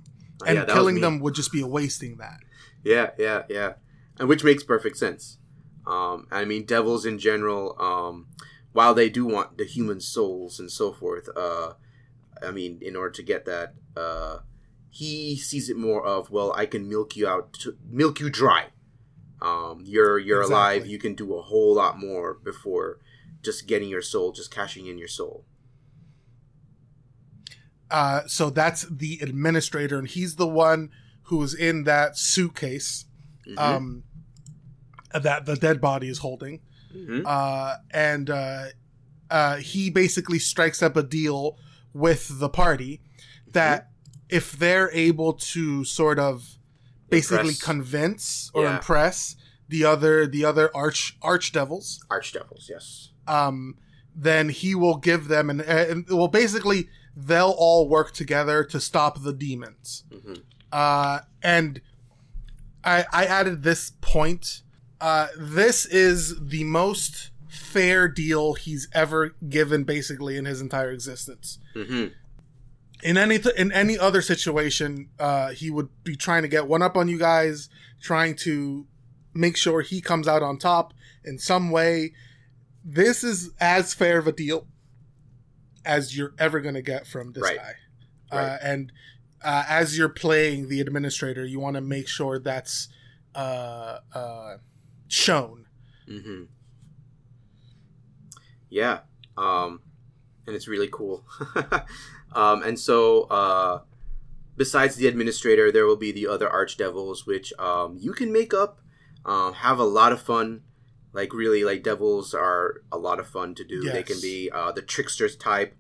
and 0.47 0.57
yeah, 0.59 0.65
killing 0.65 1.01
them 1.01 1.21
would 1.21 1.35
just 1.35 1.53
be 1.53 1.61
a 1.61 1.67
wasting 1.67 2.17
that. 2.17 2.41
Yeah, 2.83 3.11
yeah, 3.19 3.43
yeah, 3.49 3.75
and 4.19 4.29
which 4.29 4.43
makes 4.45 4.65
perfect 4.65 4.97
sense. 4.97 5.37
Um, 5.87 6.27
I 6.31 6.45
mean, 6.45 6.65
devils 6.65 7.05
in 7.07 7.19
general, 7.19 7.77
um, 7.81 8.27
while 8.73 8.95
they 8.95 9.09
do 9.11 9.25
want 9.27 9.59
the 9.59 9.65
human 9.65 10.01
souls 10.01 10.59
and 10.59 10.71
so 10.71 10.93
forth, 10.93 11.29
uh, 11.37 11.75
I 12.47 12.51
mean, 12.51 12.79
in 12.81 12.97
order 12.97 13.11
to 13.11 13.23
get 13.23 13.45
that, 13.47 13.75
uh, 13.97 14.39
he 14.91 15.37
sees 15.37 15.69
it 15.69 15.77
more 15.77 16.05
of, 16.05 16.31
well, 16.31 16.53
I 16.55 16.67
can 16.67 16.89
milk 16.89 17.17
you 17.17 17.29
out, 17.29 17.53
to, 17.61 17.77
milk 17.89 18.21
you 18.21 18.31
dry. 18.31 18.67
Um, 19.41 19.83
you're 19.85 20.19
you're 20.19 20.43
alive. 20.43 20.87
You 20.87 20.99
can 20.99 21.15
do 21.15 21.35
a 21.35 21.43
whole 21.43 21.75
lot 21.75 21.99
more 21.99 22.35
before 22.35 22.99
just 23.43 23.69
getting 23.69 23.89
your 23.89 24.03
soul, 24.03 24.33
just 24.33 24.51
cashing 24.51 24.87
in 24.87 24.99
your 24.99 25.07
soul. 25.09 25.45
Uh, 27.91 28.23
so 28.27 28.51
that's 28.51 28.83
the 28.91 29.19
administrator, 29.23 29.99
and 29.99 30.09
he's 30.09 30.37
the 30.37 30.47
one 30.47 30.91
who 31.25 31.43
is 31.43 31.55
in 31.55 31.85
that 31.85 32.17
suitcase 32.19 33.07
Mhm, 33.47 33.59
um, 33.59 34.03
that 35.15 35.47
the 35.47 35.57
dead 35.57 35.81
body 35.81 36.09
is 36.09 36.19
holding. 36.19 36.61
mhm. 36.95 37.23
uh, 37.27 37.77
and 37.91 38.31
uh, 38.31 38.65
uh, 39.31 39.57
he 39.57 39.91
basically 39.91 40.39
strikes 40.39 40.83
up 40.83 40.97
a 40.97 41.03
deal 41.03 41.59
with 41.99 42.39
the 42.39 42.49
party 42.49 43.01
that 43.53 43.91
if 44.29 44.53
they're 44.53 44.91
able 44.93 45.33
to 45.33 45.85
sort 45.85 46.19
of 46.19 46.59
basically 47.11 47.49
Impress 47.49 47.63
convince 47.63 48.51
or 48.55 48.65
Yeah. 48.65 48.77
impress 48.77 49.37
the 49.69 49.85
other 49.85 50.27
the 50.27 50.45
other 50.45 50.71
arch 50.75 51.19
archdevils, 51.23 51.99
archdevils, 52.11 52.69
yes. 52.69 53.11
um, 53.27 53.77
then 54.15 54.49
he 54.49 54.75
will 54.75 54.97
give 54.97 55.29
them 55.29 55.51
and, 55.51 55.61
and 55.63 56.07
well 56.11 56.29
basically 56.29 56.89
they'll 57.17 57.55
all 57.59 57.89
work 57.89 58.13
together 58.13 58.63
to 58.65 58.79
stop 58.81 59.23
the 59.23 59.33
demons. 59.33 60.05
hmm 60.13 60.35
Uh, 60.71 61.21
and 61.43 61.81
I, 62.85 63.05
I 63.13 63.25
added 63.25 63.63
this 63.63 63.93
point. 64.01 64.63
Uh, 65.01 65.29
this 65.37 65.87
is 65.87 66.35
the 66.55 66.65
most 66.65 67.31
fair 67.49 68.09
deal 68.09 68.55
he's 68.55 68.89
ever 68.95 69.35
given, 69.49 69.85
basically 69.85 70.37
in 70.37 70.45
his 70.45 70.61
entire 70.61 70.91
existence. 70.93 71.59
hmm 71.75 72.07
In 73.03 73.17
any 73.17 73.39
th- 73.39 73.55
in 73.57 73.73
any 73.73 73.99
other 73.99 74.23
situation, 74.23 75.09
uh, 75.19 75.51
he 75.51 75.71
would 75.71 75.89
be 76.05 76.17
trying 76.17 76.43
to 76.43 76.49
get 76.49 76.67
one 76.67 76.83
up 76.83 76.97
on 76.97 77.09
you 77.09 77.19
guys, 77.19 77.69
trying 78.03 78.35
to 78.37 78.87
make 79.35 79.57
sure 79.57 79.83
he 79.83 80.01
comes 80.01 80.27
out 80.29 80.43
on 80.43 80.59
top 80.59 80.93
in 81.25 81.39
some 81.39 81.71
way. 81.71 82.13
This 82.85 83.23
is 83.23 83.51
as 83.61 83.95
fair 83.95 84.19
of 84.19 84.27
a 84.27 84.33
deal 84.33 84.67
as 85.85 86.17
you're 86.17 86.35
ever 86.39 86.61
going 86.61 86.75
to 86.75 86.83
get 86.83 87.07
from 87.07 87.33
this 87.33 87.43
Right. 87.43 87.57
guy. 87.57 87.73
Right. 88.33 88.45
Uh, 88.53 88.59
and 88.63 88.93
uh, 89.43 89.65
as 89.69 89.97
you're 89.97 90.09
playing 90.09 90.69
the 90.69 90.81
administrator, 90.81 91.47
you 91.47 91.61
want 91.61 91.77
to 91.77 91.81
make 91.81 92.09
sure 92.09 92.39
that's 92.39 92.89
uh, 93.35 93.99
uh, 94.15 94.57
shown. 95.07 95.67
hmm 96.09 96.45
Yeah, 98.71 99.01
um, 99.37 99.81
and 100.47 100.55
it's 100.57 100.69
really 100.69 100.89
cool. 100.91 101.25
um, 102.33 102.63
and 102.63 102.79
so, 102.79 103.23
uh, 103.25 103.81
besides 104.57 104.97
the 104.97 105.07
administrator, 105.07 105.71
there 105.73 105.87
will 105.87 105.97
be 105.97 106.13
the 106.13 106.27
other 106.27 106.49
archdevils, 106.49 107.27
which 107.27 107.53
um, 107.59 107.97
you 107.99 108.13
can 108.13 108.33
make 108.33 108.53
up, 108.53 108.81
um, 109.25 109.55
have 109.55 109.79
a 109.79 109.85
lot 109.85 110.13
of 110.13 110.21
fun. 110.21 110.63
Like 111.13 111.33
really, 111.33 111.65
like 111.65 111.83
devils 111.83 112.35
are 112.35 112.83
a 112.93 112.99
lot 112.99 113.19
of 113.19 113.27
fun 113.27 113.55
to 113.57 113.65
do. 113.65 113.83
They 113.91 114.03
can 114.03 114.21
be 114.21 114.51
uh, 114.51 114.73
the 114.73 114.83
tricksters 114.83 115.37
type, 115.37 115.75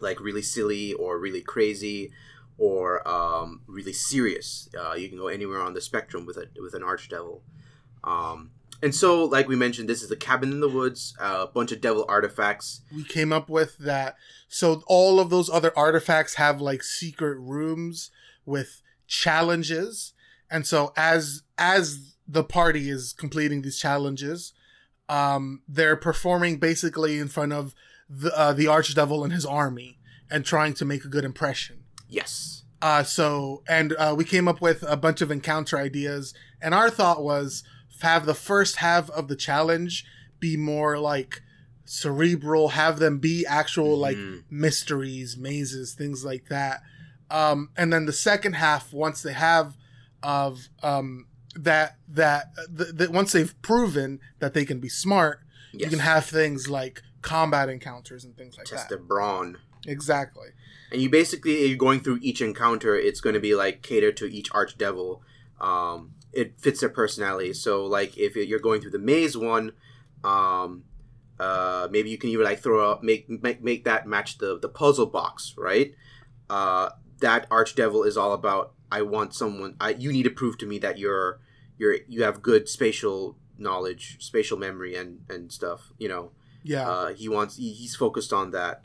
like 0.00 0.20
really 0.20 0.42
silly 0.42 0.92
or 0.92 1.18
really 1.18 1.40
crazy, 1.40 2.12
or 2.58 3.06
um, 3.08 3.62
really 3.66 3.94
serious. 3.94 4.68
Uh, 4.78 4.94
you 4.94 5.08
can 5.08 5.18
go 5.18 5.28
anywhere 5.28 5.60
on 5.60 5.72
the 5.72 5.80
spectrum 5.80 6.26
with 6.26 6.36
a 6.36 6.46
with 6.60 6.74
an 6.74 6.82
archdevil. 6.82 7.40
Um, 8.04 8.50
and 8.84 8.94
so, 8.94 9.24
like 9.24 9.48
we 9.48 9.56
mentioned, 9.56 9.88
this 9.88 10.02
is 10.02 10.10
the 10.10 10.16
cabin 10.16 10.52
in 10.52 10.60
the 10.60 10.68
woods, 10.68 11.14
uh, 11.18 11.46
a 11.48 11.50
bunch 11.50 11.72
of 11.72 11.80
devil 11.80 12.04
artifacts. 12.06 12.82
We 12.94 13.02
came 13.02 13.32
up 13.32 13.48
with 13.48 13.78
that. 13.78 14.16
So 14.46 14.82
all 14.86 15.20
of 15.20 15.30
those 15.30 15.48
other 15.48 15.72
artifacts 15.74 16.34
have 16.34 16.60
like 16.60 16.82
secret 16.82 17.38
rooms 17.38 18.10
with 18.44 18.82
challenges, 19.06 20.12
and 20.50 20.66
so 20.66 20.92
as 20.98 21.44
as 21.56 22.14
the 22.28 22.44
party 22.44 22.90
is 22.90 23.14
completing 23.14 23.62
these 23.62 23.78
challenges, 23.78 24.52
um, 25.08 25.62
they're 25.66 25.96
performing 25.96 26.58
basically 26.58 27.18
in 27.18 27.28
front 27.28 27.54
of 27.54 27.74
the 28.06 28.38
uh, 28.38 28.52
the 28.52 28.66
archdevil 28.66 29.24
and 29.24 29.32
his 29.32 29.46
army 29.46 29.98
and 30.30 30.44
trying 30.44 30.74
to 30.74 30.84
make 30.84 31.06
a 31.06 31.08
good 31.08 31.24
impression. 31.24 31.84
Yes. 32.06 32.64
Uh, 32.82 33.02
so, 33.02 33.62
and 33.66 33.94
uh, 33.94 34.14
we 34.14 34.26
came 34.26 34.46
up 34.46 34.60
with 34.60 34.84
a 34.86 34.96
bunch 34.98 35.22
of 35.22 35.30
encounter 35.30 35.78
ideas, 35.78 36.34
and 36.60 36.74
our 36.74 36.90
thought 36.90 37.22
was 37.22 37.64
have 38.04 38.24
the 38.26 38.34
first 38.34 38.76
half 38.76 39.10
of 39.10 39.26
the 39.28 39.36
challenge 39.36 40.04
be 40.38 40.56
more 40.56 40.98
like 40.98 41.42
cerebral, 41.84 42.70
have 42.70 42.98
them 42.98 43.18
be 43.18 43.44
actual 43.46 43.96
like 43.98 44.16
Mhm. 44.16 44.44
mysteries, 44.50 45.36
mazes, 45.36 45.94
things 45.94 46.24
like 46.24 46.48
that. 46.48 46.82
Um, 47.30 47.70
and 47.76 47.92
then 47.92 48.06
the 48.06 48.12
second 48.12 48.54
half, 48.54 48.92
once 48.92 49.22
they 49.22 49.32
have 49.32 49.76
of 50.22 50.68
um, 50.82 51.26
that 51.56 51.98
that 52.08 52.52
th- 52.76 52.96
th- 52.96 53.10
once 53.10 53.32
they've 53.32 53.54
proven 53.62 54.20
that 54.38 54.54
they 54.54 54.64
can 54.64 54.80
be 54.80 54.88
smart, 54.88 55.40
Yes. 55.72 55.82
you 55.84 55.90
can 55.90 55.98
have 55.98 56.24
things 56.26 56.68
like 56.68 57.02
combat 57.22 57.68
encounters 57.68 58.24
and 58.24 58.36
things 58.36 58.56
like 58.56 58.66
test 58.66 58.88
that. 58.88 58.96
their 58.96 59.04
brawn. 59.04 59.58
Exactly. 59.86 60.48
And 60.90 61.02
you 61.02 61.10
basically, 61.10 61.66
you're 61.68 61.76
going 61.76 62.00
through 62.00 62.18
each 62.22 62.40
encounter, 62.40 62.96
it's 62.96 63.20
going 63.20 63.34
to 63.34 63.40
be 63.40 63.54
like 63.54 63.82
cater 63.82 64.12
to 64.12 64.26
each 64.32 64.50
archdevil. 64.52 65.20
Um, 65.60 66.12
it 66.36 66.60
fits 66.60 66.80
their 66.80 66.88
personality. 66.88 67.52
So, 67.52 67.84
like, 67.86 68.16
if 68.18 68.36
you're 68.36 68.58
going 68.58 68.80
through 68.80 68.90
the 68.92 68.98
maze 68.98 69.36
one, 69.36 69.72
um, 70.22 70.84
uh, 71.38 71.88
maybe 71.90 72.10
you 72.10 72.18
can 72.18 72.30
even 72.30 72.44
like 72.44 72.60
throw 72.60 72.90
up, 72.90 73.02
make 73.02 73.28
make, 73.28 73.62
make 73.62 73.84
that 73.84 74.06
match 74.06 74.38
the 74.38 74.58
the 74.58 74.68
puzzle 74.68 75.06
box, 75.06 75.54
right? 75.56 75.94
Uh, 76.48 76.90
that 77.20 77.48
archdevil 77.50 78.06
is 78.06 78.16
all 78.16 78.32
about 78.32 78.72
I 78.92 79.02
want 79.02 79.34
someone. 79.34 79.76
I 79.80 79.90
you 79.90 80.12
need 80.12 80.24
to 80.24 80.30
prove 80.30 80.58
to 80.58 80.66
me 80.66 80.78
that 80.80 80.98
you're 80.98 81.40
you're 81.78 81.96
you 82.08 82.22
have 82.22 82.42
good 82.42 82.68
spatial 82.68 83.36
knowledge, 83.58 84.16
spatial 84.20 84.58
memory, 84.58 84.94
and 84.94 85.20
and 85.28 85.50
stuff. 85.52 85.92
You 85.98 86.08
know, 86.08 86.32
Yeah. 86.62 86.88
uh, 86.88 87.14
he 87.14 87.28
wants 87.28 87.56
he, 87.56 87.72
he's 87.72 87.96
focused 87.96 88.32
on 88.32 88.50
that 88.52 88.84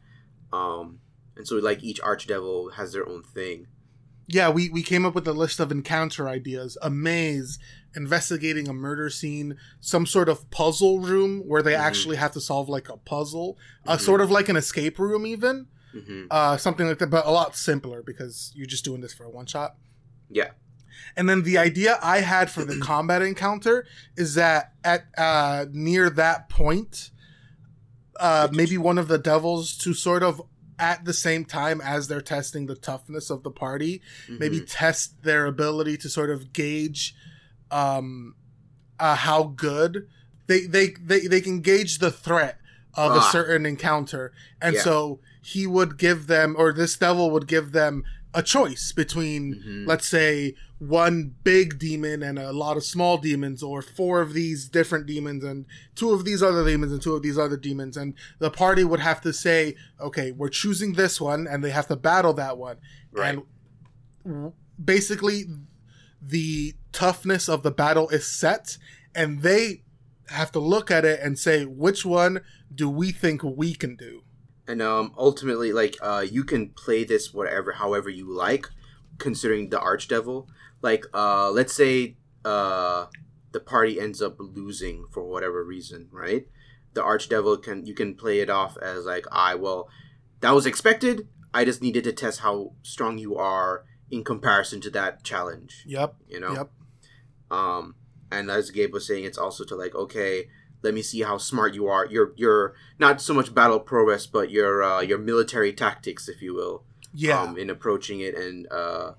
um 0.51 0.99
and 1.37 1.47
so 1.47 1.55
like 1.57 1.83
each 1.83 2.01
archdevil 2.01 2.73
has 2.73 2.91
their 2.93 3.07
own 3.07 3.21
thing 3.21 3.67
yeah, 4.31 4.49
we, 4.49 4.69
we 4.69 4.83
came 4.83 5.05
up 5.05 5.15
with 5.15 5.27
a 5.27 5.33
list 5.33 5.59
of 5.59 5.71
encounter 5.71 6.29
ideas 6.29 6.77
a 6.81 6.89
maze, 6.89 7.57
investigating 7.95 8.67
a 8.67 8.73
murder 8.73 9.09
scene, 9.09 9.57
some 9.81 10.05
sort 10.05 10.29
of 10.29 10.49
puzzle 10.51 10.99
room 10.99 11.39
where 11.47 11.63
they 11.63 11.73
Mhm. 11.73 11.79
actually 11.79 12.15
have 12.17 12.31
to 12.33 12.41
solve 12.41 12.69
like 12.69 12.87
a 12.89 12.97
puzzle, 12.97 13.57
uh, 13.87 13.97
Mhm. 13.97 14.01
sort 14.01 14.21
of 14.21 14.29
like 14.31 14.47
an 14.49 14.55
escape 14.55 14.99
room, 14.99 15.25
even. 15.25 15.67
hmm 15.91 16.25
Uh, 16.29 16.55
something 16.57 16.85
like 16.87 16.99
that, 16.99 17.07
but 17.09 17.25
a 17.25 17.31
lot 17.31 17.55
simpler 17.57 18.03
because 18.03 18.51
you're 18.53 18.67
just 18.67 18.85
doing 18.85 19.01
this 19.01 19.11
for 19.13 19.23
a 19.23 19.29
one 19.29 19.47
shot. 19.47 19.75
Yeah. 20.29 20.51
And 21.15 21.27
then 21.27 21.41
the 21.41 21.57
idea 21.57 21.97
I 22.03 22.19
had 22.19 22.51
for 22.51 22.63
the 22.63 22.77
combat 22.91 23.23
encounter 23.23 23.87
is 24.15 24.35
that 24.35 24.73
at 24.83 25.05
uh, 25.17 25.65
near 25.71 26.11
that 26.11 26.47
point, 26.49 27.09
uh, 28.19 28.49
maybe 28.51 28.77
one 28.77 28.97
of 28.99 29.07
the 29.07 29.17
devils 29.17 29.75
to 29.77 29.93
sort 29.95 30.21
of 30.21 30.41
at 30.79 31.05
the 31.05 31.13
same 31.13 31.45
time 31.45 31.81
as 31.81 32.07
they're 32.07 32.21
testing 32.21 32.65
the 32.65 32.75
toughness 32.75 33.29
of 33.29 33.43
the 33.43 33.51
party, 33.51 34.01
mm-hmm. 34.23 34.39
maybe 34.39 34.61
test 34.61 35.23
their 35.23 35.45
ability 35.45 35.97
to 35.97 36.09
sort 36.09 36.29
of 36.29 36.53
gauge 36.53 37.13
um, 37.69 38.35
uh, 38.99 39.15
how 39.15 39.43
good 39.43 40.07
they, 40.47 40.61
they 40.61 40.87
they 40.99 41.27
they 41.27 41.41
can 41.41 41.61
gauge 41.61 41.99
the 41.99 42.11
threat 42.11 42.57
of 42.95 43.11
ah. 43.11 43.19
a 43.19 43.31
certain 43.31 43.65
encounter, 43.65 44.31
and 44.61 44.75
yeah. 44.75 44.81
so 44.81 45.19
he 45.41 45.67
would 45.67 45.97
give 45.97 46.27
them, 46.27 46.55
or 46.57 46.73
this 46.73 46.97
devil 46.97 47.29
would 47.31 47.47
give 47.47 47.71
them 47.71 48.03
a 48.33 48.43
choice 48.43 48.91
between, 48.91 49.55
mm-hmm. 49.55 49.85
let's 49.87 50.07
say, 50.07 50.53
one 50.77 51.33
big 51.43 51.79
demon 51.79 52.21
and 52.23 52.37
a 52.37 52.53
lot 52.53 52.77
of 52.77 52.83
small 52.83 53.17
demons, 53.17 53.63
or 53.63 53.81
four 53.81 54.21
of 54.21 54.33
these 54.33 54.69
different 54.69 55.05
demons 55.05 55.43
and 55.43 55.65
two 55.95 56.11
of 56.11 56.25
these 56.25 56.43
other 56.43 56.63
demons 56.63 56.91
and 56.91 57.01
two 57.01 57.15
of 57.15 57.23
these 57.23 57.37
other 57.37 57.57
demons. 57.57 57.97
And 57.97 58.13
the 58.37 58.51
party 58.51 58.83
would 58.83 58.99
have 58.99 59.19
to 59.21 59.33
say, 59.33 59.75
okay, 59.99 60.31
we're 60.31 60.49
choosing 60.49 60.93
this 60.93 61.19
one, 61.19 61.47
and 61.47 61.63
they 61.63 61.71
have 61.71 61.87
to 61.87 61.95
battle 61.95 62.33
that 62.33 62.57
one. 62.57 62.77
Right. 63.11 63.39
And 64.23 64.53
basically, 64.83 65.45
the 66.21 66.75
toughness 66.91 67.49
of 67.49 67.63
the 67.63 67.71
battle 67.71 68.09
is 68.09 68.27
set, 68.27 68.77
and 69.15 69.41
they 69.41 69.83
have 70.27 70.51
to 70.51 70.59
look 70.59 70.91
at 70.91 71.03
it 71.03 71.19
and 71.21 71.39
say, 71.39 71.65
which 71.65 72.05
one 72.05 72.41
do 72.73 72.87
we 72.87 73.11
think 73.11 73.41
we 73.43 73.73
can 73.73 73.95
do? 73.95 74.21
And 74.69 74.83
um, 74.83 75.13
ultimately 75.17 75.73
like 75.73 75.97
uh, 75.99 76.23
you 76.29 76.43
can 76.43 76.69
play 76.69 77.03
this 77.03 77.33
whatever 77.33 77.71
however 77.71 78.07
you 78.07 78.31
like 78.31 78.67
considering 79.17 79.69
the 79.69 79.79
archdevil. 79.79 80.47
Like 80.81 81.05
uh, 81.11 81.49
let's 81.49 81.73
say 81.73 82.17
uh, 82.45 83.07
the 83.51 83.59
party 83.59 83.99
ends 83.99 84.21
up 84.21 84.35
losing 84.37 85.07
for 85.11 85.23
whatever 85.23 85.65
reason 85.65 86.07
right? 86.11 86.47
The 86.93 87.01
archdevil 87.01 87.63
can 87.63 87.85
you 87.87 87.95
can 87.95 88.13
play 88.13 88.39
it 88.41 88.49
off 88.49 88.77
as 88.77 89.05
like 89.05 89.25
i 89.31 89.55
well 89.55 89.89
that 90.41 90.51
was 90.51 90.67
expected. 90.67 91.27
I 91.51 91.65
just 91.65 91.81
needed 91.81 92.03
to 92.03 92.13
test 92.13 92.41
how 92.41 92.73
strong 92.83 93.17
you 93.17 93.35
are 93.35 93.85
in 94.11 94.23
comparison 94.23 94.81
to 94.81 94.91
that 94.91 95.23
challenge. 95.23 95.83
Yep 95.87 96.15
you 96.27 96.39
know? 96.39 96.53
Yep 96.53 96.71
um 97.49 97.95
and 98.31 98.51
as 98.51 98.69
gabe 98.69 98.93
was 98.93 99.07
saying 99.07 99.23
it's 99.23 99.39
also 99.39 99.63
to 99.63 99.75
like 99.75 99.95
okay 99.95 100.45
let 100.81 100.93
me 100.93 101.01
see 101.01 101.21
how 101.21 101.37
smart 101.37 101.73
you 101.73 101.87
are. 101.87 102.05
Your 102.05 102.33
your 102.35 102.73
not 102.97 103.21
so 103.21 103.33
much 103.33 103.53
battle 103.53 103.79
prowess, 103.79 104.27
but 104.27 104.49
your 104.49 104.83
uh, 104.83 105.01
your 105.01 105.17
military 105.17 105.73
tactics, 105.73 106.27
if 106.27 106.41
you 106.41 106.53
will. 106.53 106.83
Yeah. 107.13 107.41
Um, 107.41 107.57
in 107.57 107.69
approaching 107.69 108.19
it 108.19 108.35
and 108.35 108.67
uh, 108.71 109.13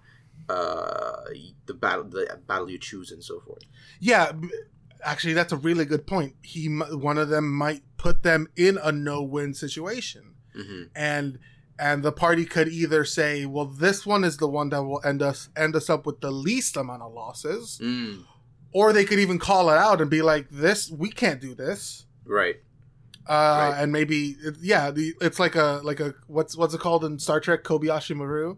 uh, 0.48 1.24
the 1.66 1.74
battle 1.74 2.04
the 2.04 2.38
battle 2.46 2.70
you 2.70 2.78
choose 2.78 3.10
and 3.10 3.22
so 3.22 3.40
forth. 3.40 3.62
Yeah, 3.98 4.32
actually, 5.04 5.34
that's 5.34 5.52
a 5.52 5.56
really 5.56 5.84
good 5.84 6.06
point. 6.06 6.36
He 6.42 6.66
one 6.66 7.18
of 7.18 7.28
them 7.28 7.52
might 7.52 7.82
put 7.96 8.22
them 8.22 8.48
in 8.56 8.78
a 8.82 8.92
no 8.92 9.22
win 9.22 9.54
situation, 9.54 10.34
mm-hmm. 10.56 10.84
and 10.94 11.38
and 11.78 12.02
the 12.02 12.12
party 12.12 12.44
could 12.44 12.68
either 12.68 13.04
say, 13.04 13.44
well, 13.46 13.64
this 13.64 14.06
one 14.06 14.22
is 14.22 14.36
the 14.36 14.46
one 14.46 14.68
that 14.68 14.82
will 14.82 15.00
end 15.04 15.20
us 15.20 15.48
end 15.56 15.74
us 15.74 15.90
up 15.90 16.06
with 16.06 16.20
the 16.20 16.30
least 16.30 16.76
amount 16.76 17.02
of 17.02 17.12
losses. 17.12 17.80
Mm 17.82 18.24
or 18.72 18.92
they 18.92 19.04
could 19.04 19.18
even 19.18 19.38
call 19.38 19.70
it 19.70 19.76
out 19.76 20.00
and 20.00 20.10
be 20.10 20.22
like, 20.22 20.48
"This 20.50 20.90
we 20.90 21.10
can't 21.10 21.40
do 21.40 21.54
this." 21.54 22.06
Right. 22.24 22.56
Uh, 23.28 23.32
right. 23.72 23.82
And 23.82 23.92
maybe 23.92 24.36
yeah, 24.60 24.90
the, 24.90 25.14
it's 25.20 25.38
like 25.38 25.54
a 25.54 25.80
like 25.84 26.00
a 26.00 26.14
what's 26.26 26.56
what's 26.56 26.74
it 26.74 26.80
called 26.80 27.04
in 27.04 27.18
Star 27.18 27.40
Trek? 27.40 27.64
Kobayashi 27.64 28.16
Maru. 28.16 28.56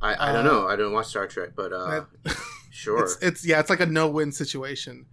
I, 0.00 0.30
I 0.30 0.32
don't 0.32 0.46
uh, 0.46 0.50
know. 0.50 0.68
I 0.68 0.76
don't 0.76 0.92
watch 0.92 1.06
Star 1.06 1.26
Trek, 1.26 1.50
but 1.56 1.72
uh, 1.72 2.04
sure. 2.70 3.02
It's, 3.02 3.16
it's, 3.22 3.46
yeah, 3.46 3.60
it's 3.60 3.70
like 3.70 3.80
a 3.80 3.86
no 3.86 4.06
win 4.06 4.32
situation. 4.32 5.06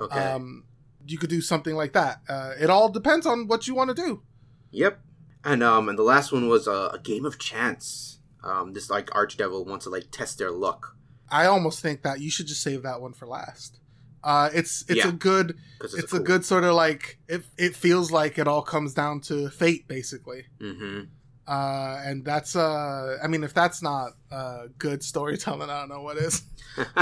Okay. 0.00 0.18
Um, 0.18 0.64
you 1.06 1.18
could 1.18 1.28
do 1.28 1.40
something 1.40 1.74
like 1.74 1.92
that. 1.92 2.20
Uh, 2.28 2.52
it 2.58 2.70
all 2.70 2.88
depends 2.88 3.26
on 3.26 3.46
what 3.46 3.66
you 3.66 3.74
want 3.74 3.88
to 3.88 3.94
do. 3.94 4.22
Yep. 4.70 5.00
And 5.44 5.62
um, 5.62 5.88
and 5.88 5.98
the 5.98 6.02
last 6.02 6.32
one 6.32 6.48
was 6.48 6.66
a, 6.66 6.90
a 6.94 7.00
game 7.02 7.24
of 7.24 7.38
chance. 7.38 8.20
Um, 8.42 8.72
this 8.72 8.88
like 8.88 9.06
archdevil 9.10 9.66
wants 9.66 9.84
to 9.84 9.90
like 9.90 10.10
test 10.10 10.38
their 10.38 10.50
luck. 10.50 10.96
I 11.30 11.46
almost 11.46 11.80
think 11.80 12.02
that 12.02 12.20
you 12.20 12.30
should 12.30 12.46
just 12.46 12.62
save 12.62 12.82
that 12.82 13.00
one 13.00 13.12
for 13.12 13.26
last. 13.26 13.80
Uh, 14.24 14.50
it's 14.52 14.84
it's 14.88 15.04
yeah, 15.04 15.08
a 15.08 15.12
good 15.12 15.56
it's, 15.80 15.94
it's 15.94 16.12
a, 16.12 16.16
cool. 16.16 16.20
a, 16.20 16.22
good 16.22 16.44
sort 16.44 16.64
of 16.64 16.74
like 16.74 17.18
it. 17.28 17.44
It 17.56 17.76
feels 17.76 18.10
like 18.10 18.38
it 18.38 18.48
all 18.48 18.62
comes 18.62 18.94
down 18.94 19.20
to 19.22 19.48
fate, 19.48 19.86
basically. 19.86 20.44
Mm-hmm. 20.60 21.04
Uh, 21.46 22.02
and 22.04 22.24
that's 22.24 22.56
uh, 22.56 23.16
I 23.22 23.26
mean, 23.28 23.44
if 23.44 23.54
that's 23.54 23.80
not 23.80 24.12
uh, 24.30 24.64
good 24.76 25.02
storytelling, 25.02 25.70
I 25.70 25.80
don't 25.80 25.88
know 25.88 26.02
what 26.02 26.16
is. 26.18 26.42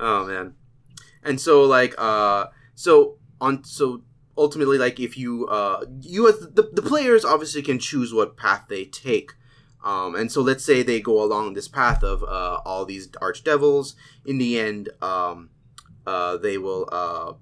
oh 0.00 0.26
man, 0.26 0.54
and 1.22 1.40
so 1.40 1.64
like 1.64 1.94
uh, 1.98 2.46
so 2.74 3.18
on 3.40 3.64
so 3.64 4.02
ultimately 4.36 4.78
like 4.78 5.00
if 5.00 5.18
you 5.18 5.46
uh 5.48 5.84
you 6.00 6.28
as 6.28 6.38
the, 6.38 6.70
the 6.72 6.82
players 6.82 7.24
obviously 7.24 7.60
can 7.60 7.78
choose 7.78 8.14
what 8.14 8.36
path 8.36 8.64
they 8.68 8.84
take 8.84 9.32
um, 9.84 10.14
and 10.14 10.30
so 10.30 10.42
let's 10.42 10.64
say 10.64 10.82
they 10.82 11.00
go 11.00 11.22
along 11.22 11.54
this 11.54 11.68
path 11.68 12.02
of 12.02 12.22
uh, 12.22 12.60
all 12.64 12.84
these 12.84 13.08
arch 13.20 13.44
devils. 13.44 13.94
In 14.24 14.38
the 14.38 14.58
end, 14.58 14.90
um, 15.00 15.50
uh, 16.06 16.36
they 16.36 16.58
will 16.58 16.88
uh, 16.90 17.34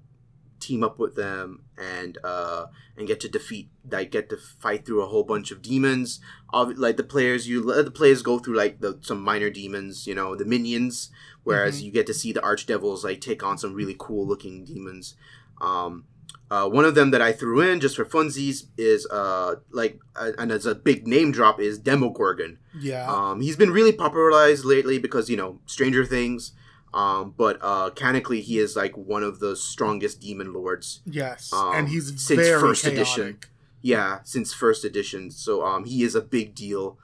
team 0.59 0.83
up 0.83 0.99
with 0.99 1.15
them 1.15 1.63
and 1.77 2.17
uh, 2.23 2.67
and 2.95 3.07
get 3.07 3.19
to 3.21 3.29
defeat. 3.29 3.69
Like 3.89 4.11
get 4.11 4.29
to 4.29 4.37
fight 4.37 4.85
through 4.85 5.01
a 5.01 5.07
whole 5.07 5.23
bunch 5.23 5.49
of 5.51 5.61
demons. 5.61 6.19
like 6.53 6.97
the 6.97 7.03
players, 7.03 7.47
you 7.47 7.63
let 7.63 7.85
the 7.85 7.91
players 7.91 8.21
go 8.21 8.37
through 8.37 8.55
like 8.55 8.81
the, 8.81 8.99
some 9.01 9.21
minor 9.21 9.49
demons. 9.49 10.05
You 10.05 10.13
know 10.13 10.35
the 10.35 10.45
minions. 10.45 11.09
Whereas 11.43 11.77
mm-hmm. 11.77 11.85
you 11.85 11.91
get 11.91 12.07
to 12.07 12.13
see 12.13 12.33
the 12.33 12.43
arch 12.43 12.65
devils 12.65 13.03
like 13.03 13.21
take 13.21 13.41
on 13.41 13.57
some 13.57 13.73
really 13.73 13.95
cool 13.97 14.27
looking 14.27 14.63
demons. 14.65 15.15
Um, 15.61 16.05
uh, 16.49 16.67
one 16.67 16.85
of 16.85 16.95
them 16.95 17.11
that 17.11 17.21
I 17.21 17.33
threw 17.33 17.59
in 17.61 17.79
just 17.79 17.95
for 17.95 18.05
funsies 18.05 18.65
is 18.77 19.05
uh 19.07 19.55
like 19.71 19.99
and 20.15 20.51
as 20.51 20.65
a 20.65 20.75
big 20.75 21.07
name 21.07 21.31
drop 21.31 21.59
is 21.59 21.77
Demogorgon. 21.77 22.59
Yeah. 22.79 23.11
Um, 23.11 23.41
he's 23.41 23.55
been 23.55 23.71
really 23.71 23.91
popularized 23.91 24.63
lately 24.63 24.97
because 24.97 25.29
you 25.29 25.37
know 25.37 25.59
Stranger 25.65 26.05
Things. 26.05 26.53
Um, 26.93 27.33
but 27.37 27.59
uh, 27.61 27.89
canonically, 27.91 28.41
he 28.41 28.59
is 28.59 28.75
like 28.75 28.95
one 28.97 29.21
of 29.21 29.39
the 29.39 29.55
strongest 29.55 30.21
demon 30.21 30.53
lords. 30.53 31.01
Yes, 31.05 31.51
um, 31.53 31.73
and 31.75 31.89
he's 31.89 32.07
since 32.21 32.47
first 32.47 32.83
chaotic. 32.83 32.99
edition. 32.99 33.39
Yeah, 33.81 34.19
since 34.23 34.53
first 34.53 34.85
edition. 34.85 35.29
So 35.29 35.65
um, 35.65 35.85
he 35.85 36.03
is 36.03 36.15
a 36.15 36.21
big 36.21 36.55
deal. 36.55 36.97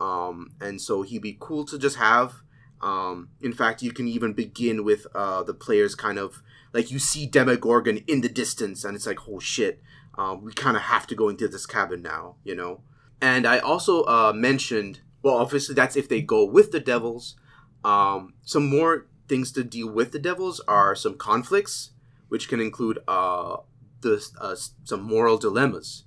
Um, 0.00 0.52
and 0.60 0.80
so 0.80 1.02
he'd 1.02 1.22
be 1.22 1.36
cool 1.38 1.64
to 1.66 1.78
just 1.78 1.96
have. 1.96 2.34
Um, 2.80 3.30
in 3.40 3.52
fact, 3.52 3.82
you 3.82 3.92
can 3.92 4.08
even 4.08 4.32
begin 4.32 4.84
with 4.84 5.06
uh, 5.14 5.42
the 5.42 5.54
players 5.54 5.94
kind 5.94 6.18
of 6.18 6.42
like 6.74 6.90
you 6.90 6.98
see 6.98 7.24
Demogorgon 7.24 7.98
in 8.08 8.20
the 8.20 8.28
distance, 8.28 8.84
and 8.84 8.96
it's 8.96 9.06
like, 9.06 9.28
oh 9.28 9.38
shit, 9.38 9.80
um, 10.18 10.44
we 10.44 10.52
kind 10.52 10.76
of 10.76 10.82
have 10.82 11.06
to 11.06 11.14
go 11.14 11.28
into 11.28 11.48
this 11.48 11.66
cabin 11.66 12.02
now, 12.02 12.34
you 12.44 12.54
know. 12.54 12.82
And 13.22 13.46
I 13.46 13.60
also 13.60 14.02
uh, 14.02 14.32
mentioned, 14.34 15.00
well, 15.22 15.36
obviously 15.36 15.74
that's 15.74 15.96
if 15.96 16.08
they 16.08 16.20
go 16.20 16.44
with 16.44 16.72
the 16.72 16.80
devils. 16.80 17.36
Um, 17.84 18.34
some 18.42 18.68
more 18.68 19.06
things 19.28 19.52
to 19.52 19.62
deal 19.62 19.88
with 19.88 20.10
the 20.12 20.18
devils 20.18 20.60
are 20.66 20.96
some 20.96 21.16
conflicts, 21.16 21.90
which 22.28 22.48
can 22.48 22.60
include 22.60 22.98
uh, 23.06 23.58
the 24.00 24.26
uh, 24.40 24.56
some 24.82 25.02
moral 25.02 25.38
dilemmas. 25.38 26.04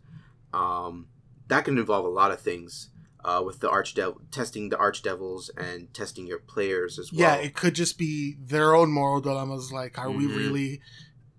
Um, 0.53 1.07
that 1.47 1.63
can 1.63 1.77
involve 1.77 2.05
a 2.05 2.09
lot 2.09 2.31
of 2.31 2.41
things 2.41 2.89
uh, 3.27 3.41
with 3.45 3.59
the 3.59 3.67
archdevil 3.67 4.15
testing 4.31 4.69
the 4.69 4.77
archdevils 4.77 5.49
and 5.57 5.93
testing 5.93 6.25
your 6.25 6.39
players 6.39 6.97
as 6.97 7.11
well. 7.11 7.21
Yeah, 7.21 7.35
it 7.35 7.53
could 7.53 7.75
just 7.75 7.97
be 7.97 8.37
their 8.39 8.73
own 8.73 8.89
moral 8.89 9.19
dilemmas. 9.19 9.71
Like, 9.71 9.99
are 9.99 10.07
mm-hmm. 10.07 10.17
we 10.17 10.25
really 10.27 10.81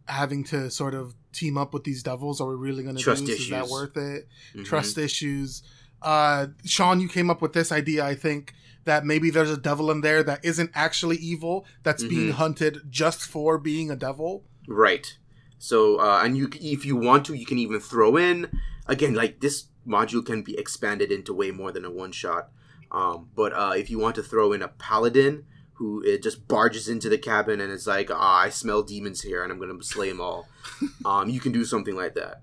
having 0.07 0.45
to 0.45 0.71
sort 0.71 0.95
of 0.95 1.15
team 1.33 1.57
up 1.57 1.73
with 1.73 1.85
these 1.85 2.03
devils? 2.03 2.43
Are 2.43 2.47
we 2.47 2.57
really 2.57 2.83
going 2.83 2.97
to 2.97 3.03
do 3.03 3.11
this? 3.11 3.23
Issues. 3.23 3.41
Is 3.41 3.51
that 3.51 3.69
worth 3.69 3.97
it? 3.97 4.29
Mm-hmm. 4.51 4.65
Trust 4.65 4.99
issues. 4.99 5.63
Uh, 6.03 6.49
Sean, 6.65 7.01
you 7.01 7.09
came 7.09 7.31
up 7.31 7.41
with 7.41 7.55
this 7.55 7.73
idea. 7.73 8.05
I 8.05 8.15
think 8.15 8.53
that 8.85 9.07
maybe 9.07 9.31
there's 9.31 9.51
a 9.51 9.57
devil 9.57 9.91
in 9.91 10.03
there 10.03 10.23
that 10.23 10.45
isn't 10.45 10.71
actually 10.75 11.17
evil. 11.17 11.65
That's 11.85 12.05
mm-hmm. 12.05 12.15
being 12.15 12.33
hunted 12.33 12.83
just 12.91 13.21
for 13.21 13.57
being 13.57 13.91
a 13.91 13.97
devil. 13.97 14.45
Right. 14.69 15.17
So, 15.59 15.99
uh, 15.99 16.21
and 16.23 16.37
you, 16.37 16.51
if 16.61 16.85
you 16.85 16.97
want 16.97 17.25
to, 17.27 17.35
you 17.35 17.47
can 17.47 17.59
even 17.59 17.81
throw 17.81 18.19
in 18.19 18.61
again 18.87 19.15
like 19.15 19.41
this 19.41 19.65
module 19.89 20.25
can 20.25 20.43
be 20.43 20.59
expanded 20.59 21.11
into 21.11 21.33
way 21.35 21.51
more 21.51 21.73
than 21.73 21.85
a 21.85 21.91
one 21.91 22.13
shot. 22.13 22.51
Um, 22.91 23.29
but 23.35 23.53
uh, 23.53 23.75
if 23.77 23.91
you 23.91 23.99
want 23.99 24.15
to 24.17 24.23
throw 24.23 24.53
in 24.53 24.63
a 24.63 24.69
paladin 24.69 25.45
who 25.75 26.03
it 26.03 26.23
just 26.23 26.49
barges 26.49 26.89
into 26.89 27.09
the 27.09 27.19
cabin 27.19 27.61
and 27.61 27.73
it's 27.73 27.87
like, 27.87 28.11
ah, 28.11 28.41
I 28.41 28.49
smell 28.49 28.83
demons 28.83 29.23
here 29.23 29.43
and 29.43 29.53
I'm 29.53 29.59
going 29.59 29.77
to 29.77 29.85
slay 29.85 30.09
them 30.09 30.21
all, 30.21 30.49
um, 31.05 31.29
you 31.29 31.41
can 31.41 31.53
do 31.53 31.65
something 31.65 31.95
like 31.95 32.15
that. 32.15 32.43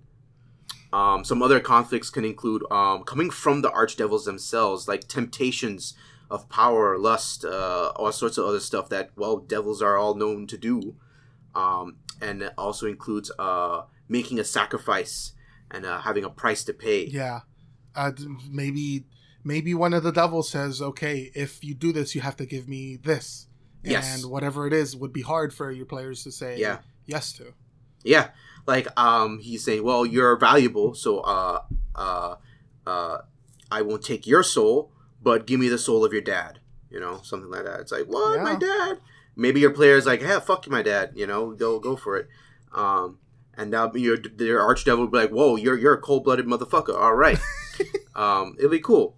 Um, 0.93 1.25
some 1.25 1.41
other 1.41 1.60
conflicts 1.60 2.10
can 2.10 2.23
include 2.23 2.63
um, 2.71 3.03
coming 3.03 3.29
from 3.29 3.62
the 3.62 3.69
archdevils 3.69 4.23
themselves, 4.23 4.88
like 4.88 5.08
temptations 5.08 5.93
of 6.31 6.47
power, 6.49 6.97
lust, 6.97 7.43
uh, 7.43 7.91
all 7.95 8.12
sorts 8.12 8.38
of 8.38 8.45
other 8.45 8.62
stuff 8.62 8.88
that, 8.89 9.12
well, 9.15 9.38
devils 9.38 9.81
are 9.81 9.97
all 9.97 10.15
known 10.15 10.47
to 10.47 10.58
do. 10.58 10.95
Um, 11.53 11.97
and 12.21 12.41
it 12.41 12.53
also 12.58 12.88
includes 12.88 13.31
uh, 13.38 13.84
making 14.08 14.39
a 14.39 14.43
sacrifice 14.43 15.34
and 15.71 15.86
uh, 15.86 16.01
having 16.01 16.23
a 16.23 16.30
price 16.30 16.63
to 16.65 16.73
pay. 16.73 17.06
Yeah, 17.06 17.41
uh, 17.95 18.12
maybe 18.49 19.06
maybe 19.43 19.73
one 19.73 19.93
of 19.93 20.04
the 20.04 20.12
devils 20.12 20.49
says, 20.49 20.82
"Okay, 20.82 21.32
if 21.36 21.63
you 21.63 21.73
do 21.73 21.91
this, 21.91 22.15
you 22.15 22.21
have 22.21 22.38
to 22.38 22.45
give 22.45 22.67
me 22.67 22.97
this." 22.97 23.47
Yes. 23.84 24.23
And 24.23 24.32
whatever 24.32 24.65
it 24.65 24.73
is 24.73 24.95
would 24.95 25.13
be 25.13 25.21
hard 25.21 25.54
for 25.54 25.71
your 25.71 25.86
players 25.86 26.23
to 26.23 26.32
say 26.32 26.58
yeah. 26.58 26.80
yes 27.06 27.34
to. 27.34 27.54
Yeah. 28.04 28.30
Like 28.65 28.88
um 28.99 29.39
he's 29.39 29.63
saying, 29.63 29.84
"Well, 29.84 30.06
you're 30.06 30.36
valuable, 30.38 30.95
so 30.95 31.19
uh 31.19 31.62
uh 31.93 32.36
uh, 32.86 33.19
I 33.71 33.82
won't 33.82 34.04
take 34.04 34.28
your 34.28 34.43
soul, 34.43 34.91
but 35.21 35.47
give 35.47 35.60
me 35.60 35.69
the 35.69 35.78
soul 35.78 36.06
of 36.06 36.13
your 36.13 36.21
dad. 36.21 36.60
You 36.89 36.99
know, 36.99 37.19
something 37.23 37.49
like 37.49 37.65
that. 37.65 37.82
It's 37.82 37.91
like, 37.91 38.06
what, 38.06 38.38
yeah. 38.38 38.43
my 38.43 38.56
dad? 38.56 38.99
Maybe 39.36 39.60
your 39.60 39.71
player's 39.71 40.06
like, 40.06 40.21
hey, 40.21 40.39
fuck 40.39 40.67
my 40.69 40.82
dad. 40.82 41.12
You 41.15 41.28
know, 41.28 41.51
go 41.51 41.80
go 41.80 41.95
for 41.95 42.17
it. 42.17 42.30
Um, 42.73 43.19
and 43.57 43.71
now 43.71 43.91
your 43.93 44.17
your 44.37 44.59
archdevil 44.59 44.97
will 44.97 45.07
be 45.07 45.17
like, 45.17 45.31
whoa, 45.31 45.55
you're 45.55 45.77
you're 45.77 45.93
a 45.93 46.01
cold 46.01 46.23
blooded 46.23 46.45
motherfucker. 46.45 46.95
All 46.95 47.15
right, 47.15 47.39
um, 48.15 48.55
it'll 48.57 48.69
be 48.69 48.79
cool. 48.79 49.17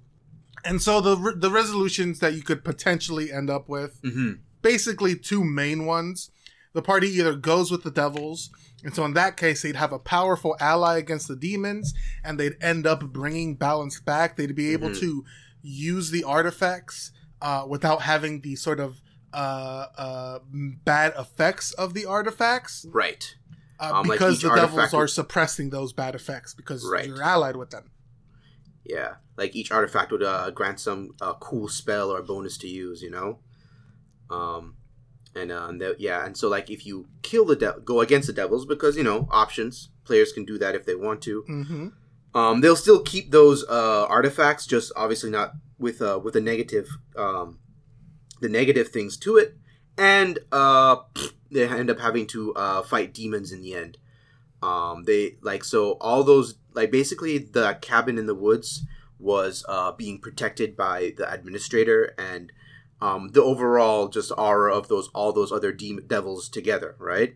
And 0.66 0.82
so 0.82 1.02
the 1.02 1.34
the 1.36 1.52
resolutions 1.52 2.20
that 2.20 2.34
you 2.34 2.42
could 2.42 2.64
potentially 2.64 3.32
end 3.32 3.50
up 3.50 3.70
with, 3.70 4.02
mm-hmm. 4.02 4.34
basically 4.62 5.16
two 5.16 5.44
main 5.44 5.86
ones. 5.86 6.32
The 6.74 6.82
party 6.82 7.08
either 7.08 7.36
goes 7.36 7.72
with 7.72 7.84
the 7.84 7.92
devils, 7.92 8.52
and 8.84 8.94
so 8.94 9.04
in 9.06 9.14
that 9.14 9.38
case, 9.38 9.64
they'd 9.64 9.76
have 9.76 9.94
a 9.94 10.00
powerful 10.00 10.56
ally 10.60 10.98
against 10.98 11.28
the 11.28 11.36
demons, 11.36 11.94
and 12.24 12.40
they'd 12.40 12.58
end 12.62 12.86
up 12.86 13.02
bringing 13.02 13.56
balance 13.56 14.00
back. 14.00 14.36
They'd 14.36 14.56
be 14.56 14.74
able 14.74 14.90
mm-hmm. 14.90 15.00
to 15.00 15.26
use 15.62 16.12
the 16.12 16.24
artifacts 16.24 17.12
uh, 17.42 17.66
without 17.68 18.04
having 18.04 18.42
the 18.42 18.56
sort 18.56 18.80
of 18.80 19.02
uh, 19.34 19.86
uh, 19.98 20.40
bad 20.84 21.14
effects 21.18 21.72
of 21.74 21.94
the 21.94 22.06
artifacts. 22.06 22.86
Right. 22.90 23.36
Uh, 23.80 23.92
um, 23.96 24.08
because 24.08 24.44
like 24.44 24.54
the 24.54 24.62
devils 24.62 24.94
are 24.94 25.08
suppressing 25.08 25.70
those 25.70 25.94
bad 25.94 26.16
effects 26.16 26.54
because 26.54 26.88
right. 26.92 27.08
you're 27.08 27.22
allied 27.22 27.56
with 27.56 27.70
them. 27.70 27.92
Yeah, 28.84 29.16
like 29.38 29.56
each 29.56 29.72
artifact 29.72 30.12
would 30.12 30.24
uh, 30.24 30.50
grant 30.52 30.80
some 30.80 31.12
uh, 31.22 31.34
cool 31.34 31.68
spell 31.68 32.10
or 32.10 32.22
bonus 32.22 32.58
to 32.60 32.68
use, 32.68 33.02
you 33.02 33.12
know. 33.12 33.40
Um, 34.30 34.78
and, 35.36 35.52
uh, 35.52 35.94
yeah, 36.00 36.26
and 36.26 36.36
so 36.36 36.50
like 36.50 36.70
if 36.70 36.86
you 36.86 37.08
kill 37.22 37.46
the 37.46 37.56
devil, 37.56 37.82
go 37.82 38.02
against 38.02 38.28
the 38.28 38.34
devils 38.34 38.66
because 38.66 38.98
you 38.98 39.04
know 39.04 39.28
options. 39.32 39.90
Players 40.06 40.32
can 40.32 40.46
do 40.46 40.58
that 40.58 40.74
if 40.74 40.86
they 40.86 40.96
want 40.96 41.22
to. 41.24 41.44
Mm-hmm. 41.50 41.88
Um, 42.34 42.62
they'll 42.62 42.78
still 42.78 43.02
keep 43.02 43.32
those 43.32 43.66
uh, 43.68 44.06
artifacts, 44.08 44.66
just 44.66 44.92
obviously 44.96 45.30
not 45.30 45.54
with 45.78 46.02
uh, 46.02 46.20
with 46.24 46.34
the 46.34 46.42
negative 46.42 46.88
um, 47.16 47.60
the 48.40 48.50
negative 48.50 48.90
things 48.90 49.18
to 49.18 49.38
it, 49.38 49.58
and 49.98 50.40
uh, 50.52 50.98
they 51.52 51.68
end 51.68 51.90
up 51.90 52.00
having 52.00 52.28
to 52.28 52.54
uh, 52.56 52.82
fight 52.84 53.14
demons 53.14 53.52
in 53.52 53.62
the 53.62 53.74
end. 53.74 53.98
Um, 54.62 55.04
they 55.04 55.36
like 55.42 55.64
so 55.64 55.94
all 56.02 56.24
those 56.24 56.56
like 56.74 56.92
basically 56.92 57.38
the 57.38 57.78
cabin 57.82 58.18
in 58.18 58.26
the 58.26 58.36
woods 58.36 58.84
was 59.20 59.66
uh, 59.68 59.92
being 59.92 60.20
protected 60.20 60.76
by 60.76 61.14
the 61.18 61.32
administrator 61.32 62.14
and 62.18 62.52
um, 63.02 63.30
the 63.30 63.44
overall 63.44 64.08
just 64.08 64.32
aura 64.38 64.76
of 64.76 64.88
those 64.88 65.10
all 65.10 65.32
those 65.32 65.52
other 65.52 65.72
demon 65.72 66.08
devils 66.08 66.50
together, 66.50 66.96
right? 67.00 67.36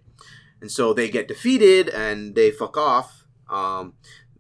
And 0.59 0.71
so 0.71 0.93
they 0.93 1.09
get 1.09 1.27
defeated 1.27 1.89
and 1.89 2.35
they 2.35 2.51
fuck 2.51 2.77
off. 2.77 3.25
Um, 3.49 3.93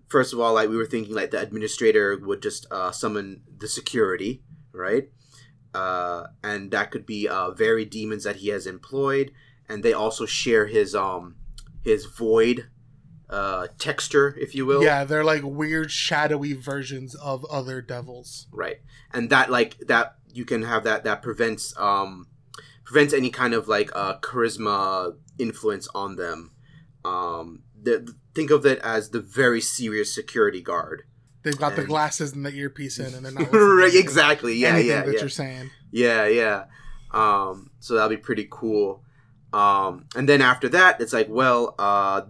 first 0.07 0.33
of 0.33 0.39
all, 0.39 0.53
like 0.53 0.69
we 0.69 0.77
were 0.77 0.85
thinking, 0.85 1.15
like 1.15 1.31
the 1.31 1.41
administrator 1.41 2.17
would 2.17 2.41
just 2.41 2.65
uh, 2.71 2.91
summon 2.91 3.41
the 3.57 3.67
security, 3.67 4.43
right? 4.71 5.09
Uh, 5.73 6.27
and 6.43 6.71
that 6.71 6.91
could 6.91 7.05
be 7.05 7.27
uh, 7.27 7.51
very 7.51 7.85
demons 7.85 8.23
that 8.23 8.37
he 8.37 8.49
has 8.49 8.67
employed, 8.67 9.31
and 9.69 9.83
they 9.83 9.93
also 9.93 10.25
share 10.25 10.67
his 10.67 10.93
um 10.93 11.35
his 11.83 12.05
void 12.05 12.67
uh, 13.29 13.67
texture, 13.77 14.35
if 14.39 14.53
you 14.53 14.65
will. 14.65 14.83
Yeah, 14.83 15.05
they're 15.05 15.23
like 15.23 15.43
weird 15.43 15.89
shadowy 15.91 16.53
versions 16.53 17.15
of 17.15 17.45
other 17.45 17.81
devils. 17.81 18.47
Right, 18.51 18.81
and 19.13 19.29
that 19.29 19.49
like 19.49 19.77
that 19.87 20.15
you 20.33 20.43
can 20.45 20.63
have 20.63 20.83
that 20.83 21.03
that 21.05 21.21
prevents 21.21 21.73
um 21.77 22.27
prevents 22.83 23.13
any 23.13 23.29
kind 23.29 23.53
of 23.53 23.67
like 23.69 23.89
uh, 23.95 24.17
charisma 24.19 25.15
influence 25.39 25.87
on 25.95 26.17
them. 26.17 26.51
Um, 27.05 27.63
the, 27.81 28.13
think 28.35 28.51
of 28.51 28.65
it 28.65 28.79
as 28.79 29.09
the 29.09 29.21
very 29.21 29.61
serious 29.61 30.13
security 30.13 30.61
guard. 30.61 31.03
They've 31.43 31.57
got 31.57 31.73
and... 31.73 31.83
the 31.83 31.87
glasses 31.87 32.33
and 32.33 32.45
the 32.45 32.53
earpiece 32.53 32.99
in, 32.99 33.13
and 33.13 33.25
they're 33.25 33.31
not 33.31 33.51
right. 33.53 33.93
Exactly. 33.93 34.55
Yeah. 34.55 34.77
Yeah. 34.77 35.03
That 35.03 35.13
yeah. 35.13 35.19
you're 35.19 35.29
saying. 35.29 35.71
Yeah. 35.91 36.27
Yeah. 36.27 36.65
Um, 37.11 37.71
so 37.79 37.95
that'll 37.95 38.09
be 38.09 38.17
pretty 38.17 38.47
cool. 38.49 39.03
Um, 39.53 40.05
and 40.15 40.29
then 40.29 40.41
after 40.41 40.69
that, 40.69 41.01
it's 41.01 41.13
like, 41.13 41.27
well, 41.29 41.75
uh, 41.77 42.21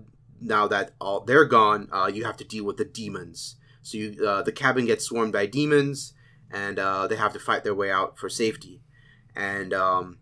now 0.42 0.68
that 0.68 0.92
all 1.00 1.22
they're 1.22 1.46
gone, 1.46 1.88
uh, 1.92 2.10
you 2.12 2.26
have 2.26 2.38
to 2.38 2.44
deal 2.44 2.64
with 2.64 2.78
the 2.78 2.86
demons. 2.86 3.58
So 3.84 3.98
you, 3.98 4.26
uh, 4.26 4.42
the 4.42 4.52
cabin 4.52 4.86
gets 4.86 5.06
swarmed 5.06 5.34
by 5.34 5.46
demons, 5.46 6.14
and 6.52 6.80
uh, 6.80 7.08
they 7.08 7.16
have 7.16 7.34
to 7.34 7.40
fight 7.40 7.64
their 7.64 7.76
way 7.76 7.92
out 7.92 8.18
for 8.18 8.30
safety. 8.30 8.82
And 9.36 9.74
um, 9.74 10.18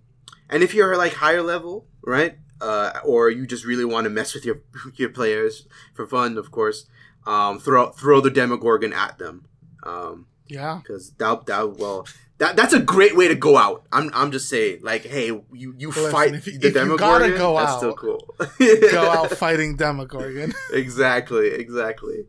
and 0.49 0.63
if 0.63 0.73
you're 0.73 0.97
like 0.97 1.13
higher 1.13 1.41
level, 1.41 1.87
right, 2.03 2.37
uh, 2.61 2.99
or 3.03 3.29
you 3.29 3.47
just 3.47 3.65
really 3.65 3.85
want 3.85 4.05
to 4.05 4.09
mess 4.09 4.33
with 4.33 4.45
your 4.45 4.61
your 4.95 5.09
players 5.09 5.67
for 5.93 6.05
fun, 6.05 6.37
of 6.37 6.51
course, 6.51 6.85
um, 7.25 7.59
throw 7.59 7.89
throw 7.91 8.21
the 8.21 8.29
Demogorgon 8.29 8.93
at 8.93 9.17
them. 9.17 9.45
Um, 9.83 10.27
yeah, 10.47 10.79
because 10.81 11.11
that 11.13 11.45
that 11.45 11.77
well. 11.77 12.07
That, 12.39 12.55
that's 12.55 12.71
a 12.71 12.79
great 12.79 13.17
way 13.17 13.27
to 13.27 13.35
go 13.35 13.57
out. 13.57 13.85
I'm, 13.91 14.09
I'm 14.13 14.31
just 14.31 14.47
saying, 14.47 14.79
like, 14.81 15.03
hey, 15.03 15.25
you, 15.25 15.43
you 15.51 15.89
Listen, 15.89 16.09
fight 16.09 16.33
if, 16.33 16.45
the 16.45 16.67
if 16.67 16.73
Demogorgon. 16.73 17.37
go 17.37 17.57
that's 17.57 17.73
out, 17.73 17.77
still 17.79 17.93
cool. 17.95 18.33
go 18.57 19.09
out 19.11 19.31
fighting 19.37 19.75
Demogorgon. 19.75 20.53
exactly, 20.73 21.49
exactly. 21.49 22.27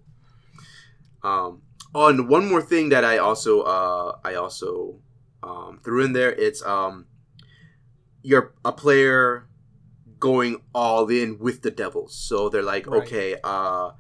Um, 1.23 1.63
on 1.95 2.27
one 2.27 2.49
more 2.49 2.61
thing 2.61 2.89
that 2.89 3.05
I 3.05 3.19
also, 3.19 3.61
uh, 3.61 4.19
I 4.25 4.35
also 4.35 4.97
um, 5.45 5.79
threw 5.85 6.05
in 6.05 6.13
there. 6.13 6.33
It's 6.33 6.61
um, 6.65 7.07
you're 8.23 8.53
a 8.65 8.73
player 8.73 9.47
going 10.19 10.61
all 10.75 11.09
in 11.09 11.39
with 11.39 11.63
the 11.63 11.71
devils. 11.71 12.15
So 12.15 12.49
they're 12.49 12.63
like, 12.63 12.87
right. 12.87 13.03
okay, 13.03 13.37
uh, 13.43 13.93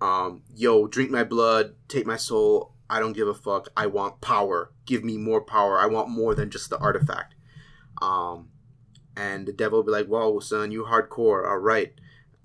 um, 0.00 0.42
yo, 0.54 0.86
drink 0.86 1.10
my 1.10 1.24
blood, 1.24 1.74
take 1.88 2.06
my 2.06 2.16
soul. 2.16 2.72
I 2.90 3.00
don't 3.00 3.14
give 3.14 3.28
a 3.28 3.34
fuck. 3.34 3.68
I 3.76 3.86
want 3.86 4.20
power. 4.20 4.70
Give 4.84 5.02
me 5.02 5.16
more 5.16 5.40
power. 5.40 5.78
I 5.78 5.86
want 5.86 6.10
more 6.10 6.34
than 6.34 6.50
just 6.50 6.70
the 6.70 6.78
artifact. 6.78 7.34
Um, 8.02 8.50
and 9.16 9.46
the 9.46 9.52
devil 9.52 9.78
will 9.78 9.84
be 9.84 9.92
like, 9.92 10.06
"Whoa, 10.06 10.40
son, 10.40 10.70
you 10.70 10.84
hardcore. 10.84 11.48
All 11.48 11.58
right." 11.58 11.94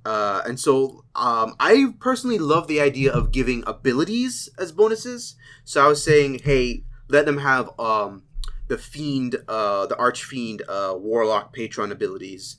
Uh, 0.06 0.42
and 0.46 0.60
so 0.60 1.04
um, 1.16 1.56
I 1.60 1.94
personally 2.00 2.40
love 2.40 2.68
the 2.68 2.80
idea 2.80 3.12
of 3.12 3.32
giving 3.32 3.64
abilities 3.68 4.50
as 4.58 4.72
bonuses. 4.72 5.36
So 5.66 5.84
I 5.84 5.88
was 5.88 6.04
saying, 6.04 6.40
hey, 6.40 6.84
let 7.10 7.26
them 7.26 7.40
have 7.40 7.70
um, 7.78 8.24
the 8.70 8.78
fiend, 8.78 9.36
uh, 9.48 9.88
the 9.88 9.98
archfiend, 9.98 10.64
uh, 10.70 10.96
warlock 10.98 11.54
patron 11.54 11.92
abilities 11.92 12.58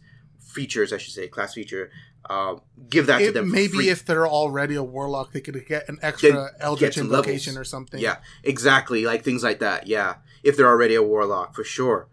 features, 0.51 0.93
I 0.93 0.99
should 0.99 1.15
say, 1.15 1.29
class 1.29 1.55
feature. 1.55 1.91
Uh, 2.29 2.57
give 2.89 3.07
that 3.07 3.23
it, 3.23 3.27
to 3.27 3.33
them. 3.33 3.51
Maybe 3.51 3.89
if 3.89 4.05
they're 4.05 4.29
already 4.29 4.75
a 4.75 4.83
warlock, 4.83 5.33
they 5.33 5.41
could 5.41 5.67
get 5.67 5.89
an 5.89 5.99
extra 6.03 6.31
get, 6.31 6.51
eldritch 6.61 6.97
get 6.97 7.05
invocation 7.05 7.55
levels. 7.55 7.69
or 7.69 7.71
something. 7.71 8.01
Yeah, 8.01 8.17
exactly, 8.43 9.05
like 9.05 9.25
things 9.25 9.43
like 9.43 9.61
that. 9.61 9.87
Yeah, 9.87 10.17
if 10.43 10.57
they're 10.57 10.69
already 10.69 10.95
a 10.95 11.03
warlock, 11.03 11.55
for 11.55 11.65
sure. 11.65 12.09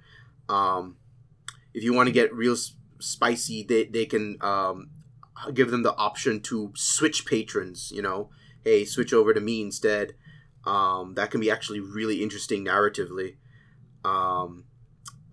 Um, 0.49 0.95
if 1.73 1.83
you 1.83 1.93
want 1.93 2.07
to 2.07 2.13
get 2.13 2.33
real 2.33 2.55
spicy, 2.99 3.63
they 3.63 3.85
they 3.85 4.05
can 4.05 4.37
um, 4.41 4.89
give 5.53 5.71
them 5.71 5.83
the 5.83 5.95
option 5.95 6.39
to 6.43 6.71
switch 6.75 7.25
patrons. 7.25 7.91
You 7.93 8.01
know, 8.01 8.29
hey, 8.63 8.85
switch 8.85 9.13
over 9.13 9.33
to 9.33 9.41
me 9.41 9.61
instead. 9.61 10.13
Um, 10.65 11.13
that 11.15 11.31
can 11.31 11.39
be 11.39 11.51
actually 11.51 11.79
really 11.79 12.23
interesting 12.23 12.65
narratively. 12.65 13.35
Um, 14.03 14.65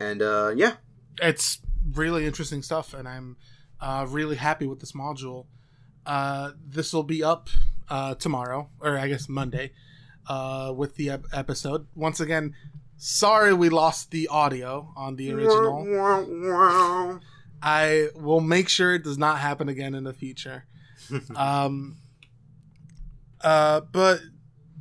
and 0.00 0.22
uh, 0.22 0.52
yeah, 0.54 0.74
it's 1.20 1.60
really 1.92 2.26
interesting 2.26 2.62
stuff, 2.62 2.94
and 2.94 3.06
I'm 3.08 3.36
uh, 3.80 4.06
really 4.08 4.36
happy 4.36 4.66
with 4.66 4.80
this 4.80 4.92
module. 4.92 5.46
Uh, 6.06 6.52
this 6.66 6.92
will 6.92 7.02
be 7.02 7.22
up 7.22 7.48
uh, 7.88 8.14
tomorrow, 8.14 8.68
or 8.80 8.98
I 8.98 9.08
guess 9.08 9.28
Monday, 9.28 9.72
uh, 10.28 10.72
with 10.76 10.96
the 10.96 11.10
ep- 11.10 11.26
episode. 11.32 11.86
Once 11.94 12.20
again, 12.20 12.54
sorry 12.96 13.52
we 13.54 13.68
lost 13.68 14.10
the 14.10 14.28
audio 14.28 14.92
on 14.96 15.16
the 15.16 15.32
original. 15.32 17.20
I 17.62 18.08
will 18.14 18.40
make 18.40 18.68
sure 18.68 18.94
it 18.94 19.04
does 19.04 19.16
not 19.16 19.38
happen 19.38 19.68
again 19.68 19.94
in 19.94 20.04
the 20.04 20.12
future. 20.12 20.66
um, 21.36 21.96
uh, 23.40 23.80
but 23.80 24.20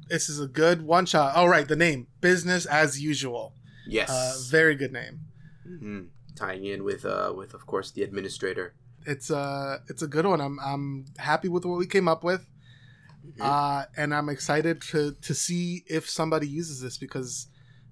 this 0.09 0.29
is 0.29 0.39
a 0.39 0.47
good 0.47 0.81
one 0.81 1.05
shot. 1.05 1.35
All 1.35 1.45
oh, 1.45 1.47
right, 1.47 1.67
the 1.67 1.75
name 1.75 2.07
business 2.21 2.65
as 2.65 3.01
usual. 3.01 3.53
Yes, 3.87 4.09
uh, 4.09 4.33
very 4.49 4.75
good 4.75 4.91
name. 4.91 5.21
Mm-hmm. 5.67 6.01
Tying 6.35 6.65
in 6.65 6.83
with, 6.83 7.05
uh, 7.05 7.33
with 7.35 7.53
of 7.53 7.65
course 7.65 7.91
the 7.91 8.03
administrator. 8.03 8.73
It's 9.05 9.29
uh, 9.29 9.79
it's 9.89 10.01
a 10.01 10.07
good 10.07 10.25
one. 10.25 10.41
I'm 10.41 10.59
I'm 10.59 11.05
happy 11.17 11.49
with 11.49 11.65
what 11.65 11.77
we 11.77 11.85
came 11.85 12.07
up 12.07 12.23
with, 12.23 12.41
mm-hmm. 13.25 13.41
uh, 13.41 13.83
and 13.97 14.13
I'm 14.15 14.29
excited 14.29 14.81
to 14.91 15.13
to 15.21 15.33
see 15.33 15.83
if 15.87 16.09
somebody 16.09 16.47
uses 16.47 16.81
this 16.81 16.97
because 16.97 17.47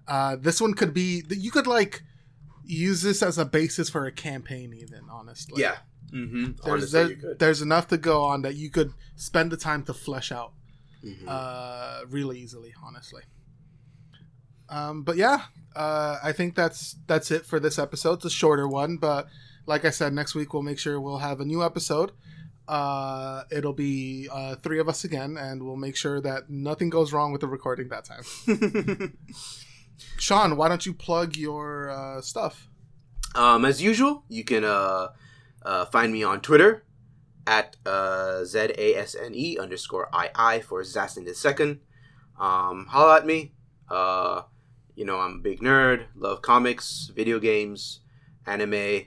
uh, 0.07 0.35
this 0.39 0.61
one 0.61 0.73
could 0.73 0.93
be 0.93 1.23
you 1.29 1.51
could 1.51 1.67
like 1.67 2.03
use 2.63 3.01
this 3.01 3.23
as 3.23 3.37
a 3.37 3.45
basis 3.45 3.89
for 3.89 4.05
a 4.05 4.11
campaign 4.11 4.73
even 4.73 5.01
honestly 5.09 5.61
yeah 5.61 5.77
mm-hmm. 6.13 6.51
there's 6.63 6.91
there, 6.91 7.09
there's 7.39 7.61
enough 7.61 7.87
to 7.87 7.97
go 7.97 8.23
on 8.23 8.41
that 8.41 8.55
you 8.55 8.69
could 8.69 8.93
spend 9.15 9.51
the 9.51 9.57
time 9.57 9.83
to 9.83 9.93
flesh 9.93 10.31
out 10.31 10.53
mm-hmm. 11.03 11.25
uh, 11.27 12.01
really 12.07 12.39
easily 12.39 12.73
honestly 12.83 13.23
um, 14.71 15.03
but 15.03 15.15
yeah 15.15 15.43
uh, 15.75 16.17
i 16.23 16.31
think 16.31 16.55
that's 16.55 16.95
that's 17.05 17.29
it 17.29 17.45
for 17.45 17.59
this 17.59 17.77
episode 17.77 18.13
it's 18.13 18.25
a 18.25 18.29
shorter 18.29 18.67
one 18.67 18.97
but 18.97 19.27
like 19.67 19.85
i 19.85 19.89
said 19.91 20.13
next 20.13 20.33
week 20.33 20.53
we'll 20.53 20.63
make 20.63 20.79
sure 20.79 20.99
we'll 20.99 21.19
have 21.19 21.39
a 21.39 21.45
new 21.45 21.63
episode 21.63 22.11
uh, 22.67 23.43
it'll 23.51 23.73
be 23.73 24.29
uh, 24.31 24.55
three 24.55 24.79
of 24.79 24.87
us 24.87 25.03
again, 25.03 25.35
and 25.37 25.61
we'll 25.61 25.75
make 25.75 25.97
sure 25.97 26.21
that 26.21 26.49
nothing 26.49 26.89
goes 26.89 27.11
wrong 27.11 27.33
with 27.33 27.41
the 27.41 27.47
recording 27.47 27.89
that 27.89 28.05
time. 28.05 28.23
Sean, 30.17 30.55
why 30.55 30.69
don't 30.69 30.85
you 30.85 30.93
plug 30.93 31.35
your 31.35 31.89
uh, 31.89 32.21
stuff? 32.21 32.69
Um, 33.35 33.65
as 33.65 33.81
usual, 33.81 34.23
you 34.29 34.45
can 34.45 34.63
uh, 34.63 35.09
uh, 35.63 35.85
find 35.85 36.13
me 36.13 36.23
on 36.23 36.39
Twitter 36.39 36.85
at 37.45 37.75
uh, 37.85 38.45
Z 38.45 38.73
A 38.77 38.95
S 38.95 39.15
N 39.19 39.33
E 39.35 39.57
underscore 39.57 40.07
I 40.13 40.29
I 40.33 40.59
for 40.61 40.81
Zastin 40.83 41.25
the 41.25 41.33
second. 41.33 41.79
Um, 42.39 42.87
holla 42.89 43.17
at 43.17 43.25
me. 43.25 43.53
You 44.95 45.05
know, 45.05 45.19
I'm 45.19 45.35
a 45.35 45.39
big 45.39 45.61
nerd, 45.61 46.05
love 46.15 46.41
comics, 46.41 47.11
video 47.15 47.39
games, 47.39 48.01
anime, 48.45 49.05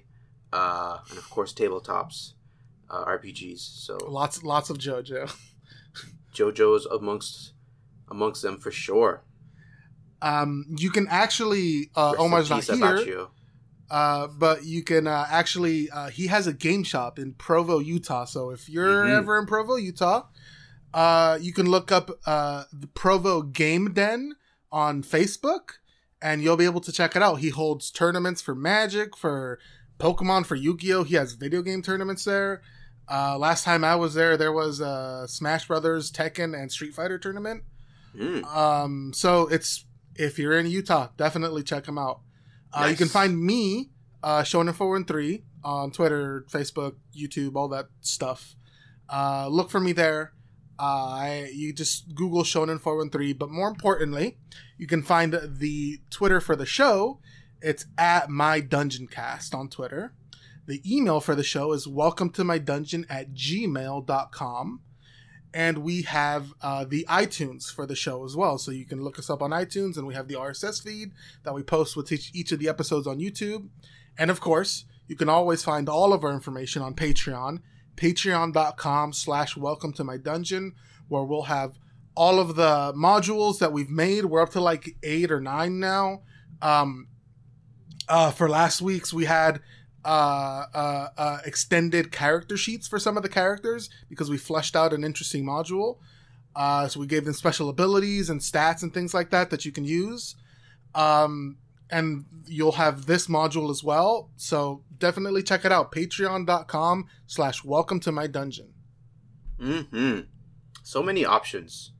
uh, 0.52 0.98
and 1.08 1.18
of 1.18 1.28
course 1.30 1.52
tabletops, 1.52 2.32
uh, 2.90 3.04
RPGs. 3.04 3.58
So 3.58 3.98
lots, 4.08 4.42
lots 4.42 4.70
of 4.70 4.78
JoJo. 4.78 5.34
JoJo's 6.34 6.86
amongst 6.86 7.52
amongst 8.08 8.42
them 8.42 8.58
for 8.58 8.70
sure. 8.70 9.22
Um, 10.20 10.64
you 10.76 10.90
can 10.90 11.06
actually 11.08 11.90
uh, 11.94 12.14
Omar's 12.18 12.50
not 12.50 12.64
here, 13.04 13.26
uh, 13.90 14.28
but 14.28 14.64
you 14.64 14.82
can 14.82 15.06
uh, 15.06 15.26
actually 15.28 15.90
uh, 15.90 16.08
he 16.08 16.26
has 16.28 16.46
a 16.46 16.52
game 16.52 16.82
shop 16.82 17.18
in 17.18 17.34
Provo, 17.34 17.78
Utah. 17.78 18.24
So 18.24 18.50
if 18.50 18.68
you're 18.68 19.04
mm-hmm. 19.04 19.16
ever 19.16 19.38
in 19.38 19.46
Provo, 19.46 19.76
Utah, 19.76 20.24
uh, 20.92 21.38
you 21.40 21.52
can 21.52 21.66
look 21.66 21.92
up 21.92 22.10
uh, 22.26 22.64
the 22.72 22.86
Provo 22.86 23.42
Game 23.42 23.92
Den 23.92 24.34
on 24.74 25.04
Facebook, 25.04 25.78
and 26.20 26.42
you'll 26.42 26.56
be 26.56 26.64
able 26.64 26.80
to 26.80 26.90
check 26.90 27.14
it 27.14 27.22
out. 27.22 27.36
He 27.36 27.50
holds 27.50 27.92
tournaments 27.92 28.42
for 28.42 28.56
Magic, 28.56 29.16
for 29.16 29.60
Pokemon, 30.00 30.46
for 30.46 30.56
Yu 30.56 30.76
Gi 30.76 30.92
Oh. 30.92 31.04
He 31.04 31.14
has 31.14 31.34
video 31.34 31.62
game 31.62 31.80
tournaments 31.80 32.24
there. 32.24 32.60
Uh, 33.08 33.38
last 33.38 33.64
time 33.64 33.84
I 33.84 33.94
was 33.94 34.14
there, 34.14 34.36
there 34.36 34.52
was 34.52 34.80
a 34.80 35.26
Smash 35.28 35.68
Brothers, 35.68 36.10
Tekken, 36.10 36.60
and 36.60 36.72
Street 36.72 36.92
Fighter 36.92 37.18
tournament. 37.18 37.62
Mm. 38.16 38.44
Um, 38.44 39.12
so 39.14 39.46
it's 39.46 39.84
if 40.16 40.38
you're 40.38 40.58
in 40.58 40.66
Utah, 40.66 41.08
definitely 41.16 41.62
check 41.62 41.86
him 41.86 41.96
out. 41.98 42.20
Uh, 42.72 42.80
nice. 42.80 42.90
You 42.90 42.96
can 42.96 43.08
find 43.08 43.40
me, 43.40 43.90
uh, 44.24 44.42
Shonen 44.42 44.74
Four 44.74 44.96
and 44.96 45.06
Three, 45.06 45.44
on 45.62 45.92
Twitter, 45.92 46.46
Facebook, 46.50 46.96
YouTube, 47.16 47.54
all 47.54 47.68
that 47.68 47.86
stuff. 48.00 48.56
Uh, 49.08 49.46
look 49.48 49.70
for 49.70 49.78
me 49.78 49.92
there. 49.92 50.32
You 50.80 51.72
just 51.72 52.14
Google 52.14 52.42
Shonen 52.42 52.80
Four 52.80 52.98
One 52.98 53.10
Three, 53.10 53.32
but 53.32 53.50
more 53.50 53.68
importantly, 53.68 54.38
you 54.78 54.86
can 54.86 55.02
find 55.02 55.38
the 55.44 56.00
Twitter 56.10 56.40
for 56.40 56.56
the 56.56 56.66
show. 56.66 57.20
It's 57.60 57.86
at 57.96 58.28
my 58.28 58.60
dungeon 58.60 59.06
cast 59.06 59.54
on 59.54 59.68
Twitter. 59.68 60.14
The 60.66 60.82
email 60.90 61.20
for 61.20 61.34
the 61.34 61.42
show 61.42 61.72
is 61.72 61.86
welcome 61.86 62.30
to 62.30 62.44
my 62.44 62.58
dungeon 62.58 63.06
at 63.08 63.34
gmail.com 63.34 64.80
and 65.54 65.78
we 65.78 66.02
have 66.02 66.52
uh, 66.60 66.84
the 66.84 67.06
iTunes 67.08 67.72
for 67.72 67.86
the 67.86 67.94
show 67.94 68.24
as 68.24 68.36
well. 68.36 68.58
So 68.58 68.72
you 68.72 68.84
can 68.84 69.02
look 69.02 69.20
us 69.20 69.30
up 69.30 69.40
on 69.40 69.50
iTunes, 69.50 69.96
and 69.96 70.04
we 70.04 70.14
have 70.14 70.26
the 70.26 70.34
RSS 70.34 70.82
feed 70.82 71.12
that 71.44 71.54
we 71.54 71.62
post 71.62 71.96
with 71.96 72.10
each 72.34 72.50
of 72.50 72.58
the 72.58 72.68
episodes 72.68 73.06
on 73.06 73.20
YouTube. 73.20 73.68
And 74.18 74.32
of 74.32 74.40
course, 74.40 74.84
you 75.06 75.14
can 75.14 75.28
always 75.28 75.62
find 75.62 75.88
all 75.88 76.12
of 76.12 76.24
our 76.24 76.32
information 76.32 76.82
on 76.82 76.94
Patreon, 76.94 77.60
patreon.com 77.96 79.12
slash 79.12 79.56
welcome 79.56 79.92
to 79.94 80.04
my 80.04 80.16
dungeon, 80.16 80.74
where 81.08 81.22
we'll 81.22 81.42
have 81.42 81.78
all 82.14 82.38
of 82.38 82.56
the 82.56 82.92
modules 82.96 83.58
that 83.58 83.72
we've 83.72 83.90
made. 83.90 84.26
We're 84.26 84.42
up 84.42 84.50
to 84.50 84.60
like 84.60 84.96
eight 85.02 85.30
or 85.30 85.40
nine 85.40 85.80
now. 85.80 86.22
Um, 86.62 87.08
uh, 88.08 88.30
for 88.30 88.48
last 88.48 88.82
week's, 88.82 89.12
we 89.12 89.24
had 89.24 89.60
uh, 90.04 90.66
uh, 90.74 91.08
uh, 91.16 91.38
extended 91.44 92.12
character 92.12 92.56
sheets 92.56 92.86
for 92.86 92.98
some 92.98 93.16
of 93.16 93.22
the 93.22 93.28
characters 93.28 93.88
because 94.08 94.30
we 94.30 94.36
fleshed 94.36 94.76
out 94.76 94.92
an 94.92 95.04
interesting 95.04 95.44
module. 95.44 95.98
Uh, 96.54 96.86
so 96.86 97.00
we 97.00 97.06
gave 97.06 97.24
them 97.24 97.34
special 97.34 97.68
abilities 97.68 98.30
and 98.30 98.40
stats 98.40 98.82
and 98.82 98.94
things 98.94 99.12
like 99.14 99.30
that 99.30 99.50
that 99.50 99.64
you 99.64 99.72
can 99.72 99.84
use. 99.84 100.36
Um, 100.94 101.56
and 101.94 102.24
you'll 102.48 102.72
have 102.72 103.06
this 103.06 103.28
module 103.28 103.70
as 103.70 103.84
well. 103.84 104.28
So 104.34 104.82
definitely 104.98 105.44
check 105.44 105.64
it 105.64 105.70
out. 105.70 105.92
Patreon.com 105.92 107.06
slash 107.28 107.62
welcome 107.62 108.00
to 108.00 108.10
my 108.10 108.26
dungeon. 108.26 108.74
Mm-hmm. 109.60 110.20
So 110.82 111.02
many 111.04 111.24
options. 111.24 111.92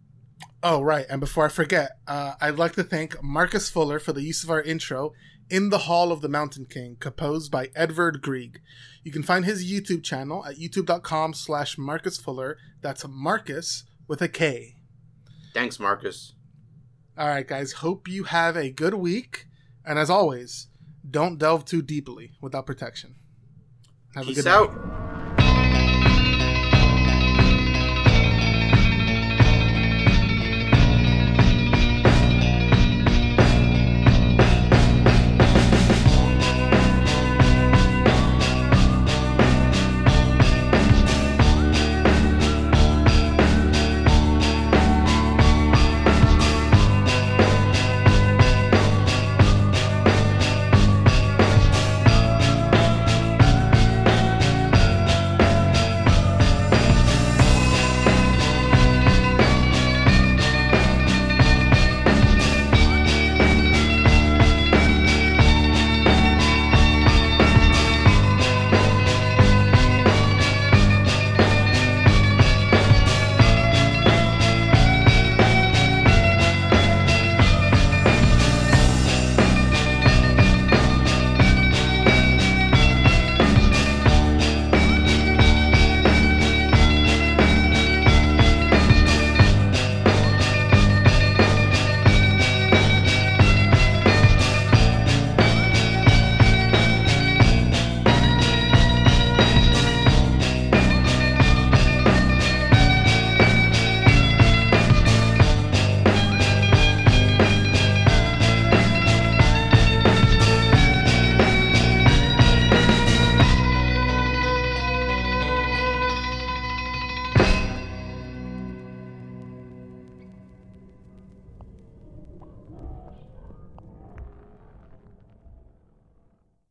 Oh, 0.65 0.83
right. 0.83 1.07
And 1.09 1.21
before 1.21 1.47
I 1.47 1.49
forget, 1.49 1.93
uh, 2.09 2.35
I'd 2.41 2.59
like 2.59 2.73
to 2.73 2.83
thank 2.83 3.23
Markus 3.23 3.71
Fuller 3.71 4.01
for 4.01 4.13
the 4.13 4.23
use 4.23 4.43
of 4.43 4.51
our 4.51 4.61
intro 4.61 5.13
in 5.49 5.71
the 5.71 5.79
Hall 5.79 6.11
of 6.11 6.23
the 6.23 6.29
Mountain 6.29 6.67
King, 6.67 6.97
composed 6.99 7.53
by 7.53 7.69
Edvard 7.77 8.21
Grieg. 8.21 8.61
You 9.05 9.13
can 9.13 9.23
find 9.23 9.45
his 9.45 9.71
YouTube 9.71 10.03
channel 10.03 10.45
at 10.45 10.57
youtube.com 10.57 11.35
slash 11.35 11.79
Markus 11.79 12.19
Fuller. 12.19 12.59
That's 12.81 13.07
Markus 13.07 13.85
with 14.09 14.21
a 14.21 14.29
K. 14.29 14.75
Thanks, 15.53 15.79
Markus. 15.79 16.35
All 17.17 17.29
right, 17.29 17.47
guys. 17.47 17.75
Hope 17.75 18.09
you 18.09 18.25
have 18.25 18.57
a 18.57 18.71
good 18.71 18.95
week. 18.95 19.47
And 19.85 19.99
as 19.99 20.11
always, 20.11 20.69
don't 21.09 21.39
delve 21.39 21.65
too 21.65 21.83
deeply 21.83 22.33
without 22.41 22.67
protection. 22.67 23.17
Have 24.15 24.27
Peace 24.27 24.39
a 24.39 24.43
good 24.43 24.49
out. 24.51 24.75
Night. 24.75 25.14